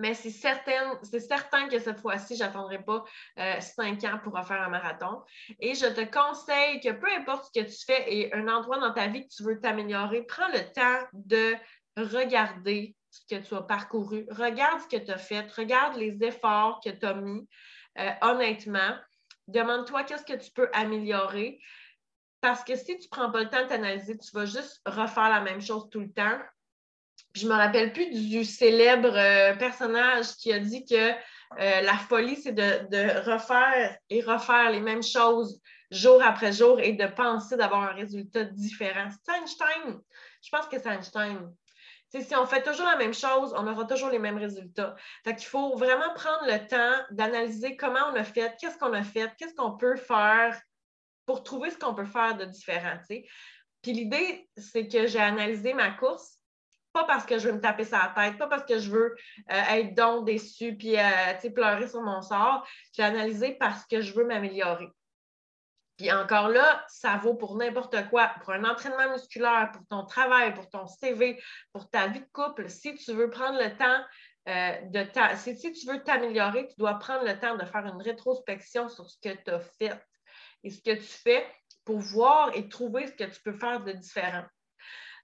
mais 0.01 0.15
c'est 0.15 0.31
certain 0.31 1.67
que 1.69 1.79
cette 1.79 1.99
fois-ci, 1.99 2.35
je 2.35 2.43
n'attendrai 2.43 2.83
pas 2.83 3.03
euh, 3.37 3.59
cinq 3.59 4.03
ans 4.03 4.19
pour 4.23 4.33
refaire 4.33 4.61
un 4.61 4.69
marathon. 4.69 5.21
Et 5.59 5.75
je 5.75 5.85
te 5.85 6.01
conseille 6.11 6.79
que 6.79 6.91
peu 6.91 7.07
importe 7.11 7.45
ce 7.53 7.61
que 7.61 7.65
tu 7.65 7.85
fais 7.85 8.11
et 8.11 8.33
un 8.33 8.47
endroit 8.47 8.79
dans 8.79 8.93
ta 8.93 9.07
vie 9.07 9.27
que 9.27 9.33
tu 9.33 9.43
veux 9.43 9.59
t'améliorer, 9.59 10.23
prends 10.23 10.47
le 10.47 10.71
temps 10.73 11.07
de 11.13 11.53
regarder 11.97 12.95
ce 13.11 13.21
que 13.29 13.41
tu 13.41 13.53
as 13.53 13.61
parcouru, 13.61 14.25
regarde 14.31 14.81
ce 14.81 14.97
que 14.97 15.03
tu 15.03 15.11
as 15.11 15.19
fait, 15.19 15.47
regarde 15.55 15.95
les 15.97 16.17
efforts 16.23 16.79
que 16.83 16.89
tu 16.89 17.05
as 17.05 17.13
mis, 17.13 17.47
euh, 17.99 18.11
honnêtement. 18.21 18.97
Demande-toi 19.47 20.03
qu'est-ce 20.03 20.25
que 20.25 20.37
tu 20.37 20.49
peux 20.51 20.69
améliorer. 20.73 21.59
Parce 22.39 22.63
que 22.63 22.75
si 22.75 22.97
tu 22.97 23.05
ne 23.05 23.09
prends 23.11 23.31
pas 23.31 23.43
le 23.43 23.49
temps 23.49 23.61
de 23.61 23.67
t'analyser, 23.67 24.17
tu 24.17 24.31
vas 24.33 24.45
juste 24.45 24.81
refaire 24.87 25.29
la 25.29 25.41
même 25.41 25.61
chose 25.61 25.89
tout 25.91 25.99
le 25.99 26.11
temps 26.11 26.39
je 27.33 27.47
me 27.47 27.53
rappelle 27.53 27.93
plus 27.93 28.09
du 28.09 28.43
célèbre 28.43 29.15
euh, 29.15 29.55
personnage 29.55 30.35
qui 30.35 30.51
a 30.51 30.59
dit 30.59 30.85
que 30.85 31.11
euh, 31.59 31.81
la 31.81 31.93
folie, 31.93 32.35
c'est 32.35 32.53
de, 32.53 33.29
refaire 33.29 33.97
et 34.09 34.21
refaire 34.21 34.71
les 34.71 34.79
mêmes 34.79 35.03
choses 35.03 35.61
jour 35.89 36.21
après 36.23 36.53
jour 36.53 36.79
et 36.79 36.93
de 36.93 37.05
penser 37.07 37.57
d'avoir 37.57 37.83
un 37.83 37.93
résultat 37.93 38.45
différent. 38.45 39.09
C'est 39.25 39.37
Einstein. 39.37 39.99
Je 40.41 40.49
pense 40.49 40.67
que 40.67 40.79
c'est 40.79 40.89
Einstein. 40.89 41.53
si 42.09 42.35
on 42.35 42.45
fait 42.45 42.63
toujours 42.63 42.85
la 42.85 42.95
même 42.95 43.13
chose, 43.13 43.53
on 43.57 43.67
aura 43.67 43.85
toujours 43.85 44.09
les 44.09 44.19
mêmes 44.19 44.37
résultats. 44.37 44.95
Fait 45.25 45.35
qu'il 45.35 45.47
faut 45.47 45.75
vraiment 45.75 46.13
prendre 46.15 46.45
le 46.45 46.65
temps 46.67 47.05
d'analyser 47.11 47.75
comment 47.75 48.07
on 48.11 48.15
a 48.15 48.23
fait, 48.23 48.55
qu'est-ce 48.59 48.77
qu'on 48.77 48.93
a 48.93 49.03
fait, 49.03 49.29
qu'est-ce 49.37 49.55
qu'on 49.55 49.75
peut 49.77 49.97
faire 49.97 50.57
pour 51.25 51.43
trouver 51.43 51.69
ce 51.71 51.77
qu'on 51.77 51.93
peut 51.93 52.05
faire 52.05 52.37
de 52.37 52.45
différent. 52.45 52.97
Puis 53.07 53.93
l'idée, 53.93 54.49
c'est 54.57 54.87
que 54.87 55.07
j'ai 55.07 55.19
analysé 55.19 55.73
ma 55.73 55.91
course 55.91 56.40
pas 56.93 57.03
parce 57.05 57.25
que 57.25 57.37
je 57.37 57.47
veux 57.47 57.55
me 57.55 57.61
taper 57.61 57.83
sa 57.83 58.11
tête, 58.15 58.37
pas 58.37 58.47
parce 58.47 58.65
que 58.65 58.79
je 58.79 58.89
veux 58.89 59.15
euh, 59.51 59.61
être 59.69 59.95
donc 59.95 60.25
déçu 60.25 60.75
puis 60.75 60.97
euh, 60.97 61.49
pleurer 61.53 61.87
sur 61.87 62.01
mon 62.01 62.21
sort. 62.21 62.67
J'ai 62.93 63.03
analysé 63.03 63.55
parce 63.59 63.85
que 63.85 64.01
je 64.01 64.13
veux 64.13 64.25
m'améliorer. 64.25 64.89
Puis 65.97 66.11
encore 66.11 66.49
là, 66.49 66.83
ça 66.87 67.17
vaut 67.17 67.35
pour 67.35 67.55
n'importe 67.55 68.09
quoi, 68.09 68.31
pour 68.41 68.53
un 68.53 68.63
entraînement 68.63 69.11
musculaire, 69.11 69.71
pour 69.71 69.85
ton 69.87 70.05
travail, 70.05 70.53
pour 70.53 70.67
ton 70.69 70.87
CV, 70.87 71.39
pour 71.73 71.89
ta 71.89 72.07
vie 72.07 72.21
de 72.21 72.29
couple. 72.33 72.69
Si 72.69 72.95
tu 72.95 73.13
veux 73.13 73.29
prendre 73.29 73.59
le 73.59 73.77
temps 73.77 74.03
euh, 74.49 74.81
de 74.85 75.05
si, 75.35 75.55
si 75.55 75.71
tu 75.73 75.87
veux 75.87 76.01
t'améliorer, 76.01 76.67
tu 76.67 76.75
dois 76.77 76.95
prendre 76.95 77.23
le 77.23 77.39
temps 77.39 77.55
de 77.55 77.65
faire 77.65 77.85
une 77.85 78.01
rétrospection 78.01 78.89
sur 78.89 79.07
ce 79.09 79.17
que 79.21 79.35
tu 79.35 79.51
as 79.51 79.59
fait 79.59 80.03
et 80.63 80.71
ce 80.71 80.81
que 80.81 80.95
tu 80.95 81.03
fais 81.03 81.45
pour 81.85 81.99
voir 81.99 82.49
et 82.55 82.67
trouver 82.67 83.07
ce 83.07 83.13
que 83.13 83.25
tu 83.25 83.41
peux 83.41 83.53
faire 83.53 83.83
de 83.83 83.91
différent. 83.91 84.45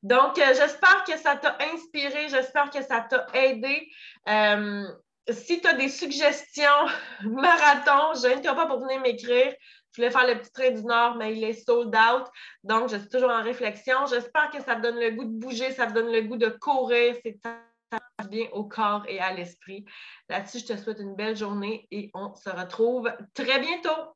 Donc, 0.04 0.38
euh, 0.38 0.54
j'espère 0.56 1.04
que 1.06 1.18
ça 1.18 1.36
t'a 1.36 1.58
inspiré, 1.74 2.30
j'espère 2.30 2.70
que 2.70 2.82
ça 2.84 3.02
t'a 3.02 3.26
aidé. 3.34 3.90
Euh, 4.28 4.88
si 5.30 5.60
tu 5.60 5.68
as 5.68 5.74
des 5.74 5.90
suggestions 5.90 6.86
marathon, 7.24 8.14
je 8.16 8.36
ne 8.36 8.56
pas 8.56 8.68
pour 8.68 8.82
venir 8.82 9.02
m'écrire. 9.02 9.54
Je 9.92 10.02
voulais 10.02 10.12
faire 10.12 10.28
le 10.28 10.40
petit 10.40 10.52
train 10.52 10.72
du 10.72 10.84
Nord, 10.84 11.16
mais 11.16 11.36
il 11.36 11.44
est 11.44 11.66
sold 11.66 11.96
out. 11.96 12.28
Donc, 12.64 12.90
je 12.90 12.98
suis 12.98 13.10
toujours 13.10 13.32
en 13.32 13.42
réflexion. 13.42 14.06
J'espère 14.08 14.52
que 14.52 14.62
ça 14.62 14.76
te 14.76 14.82
donne 14.82 15.00
le 15.00 15.12
goût 15.12 15.26
de 15.26 15.40
bouger, 15.40 15.72
ça 15.72 15.88
te 15.88 15.94
donne 15.94 16.12
le 16.12 16.22
goût 16.22 16.38
de 16.38 16.50
courir. 16.50 17.16
C'est 17.26 17.40
bien 18.30 18.48
au 18.52 18.66
corps 18.66 19.06
et 19.08 19.20
à 19.20 19.34
l'esprit. 19.34 19.86
Là-dessus, 20.30 20.60
je 20.60 20.74
te 20.74 20.78
souhaite 20.78 21.00
une 21.00 21.16
belle 21.16 21.36
journée 21.36 21.88
et 21.92 22.12
on 22.14 22.36
se 22.36 22.50
retrouve 22.50 23.12
très 23.34 23.60
bientôt. 23.60 24.14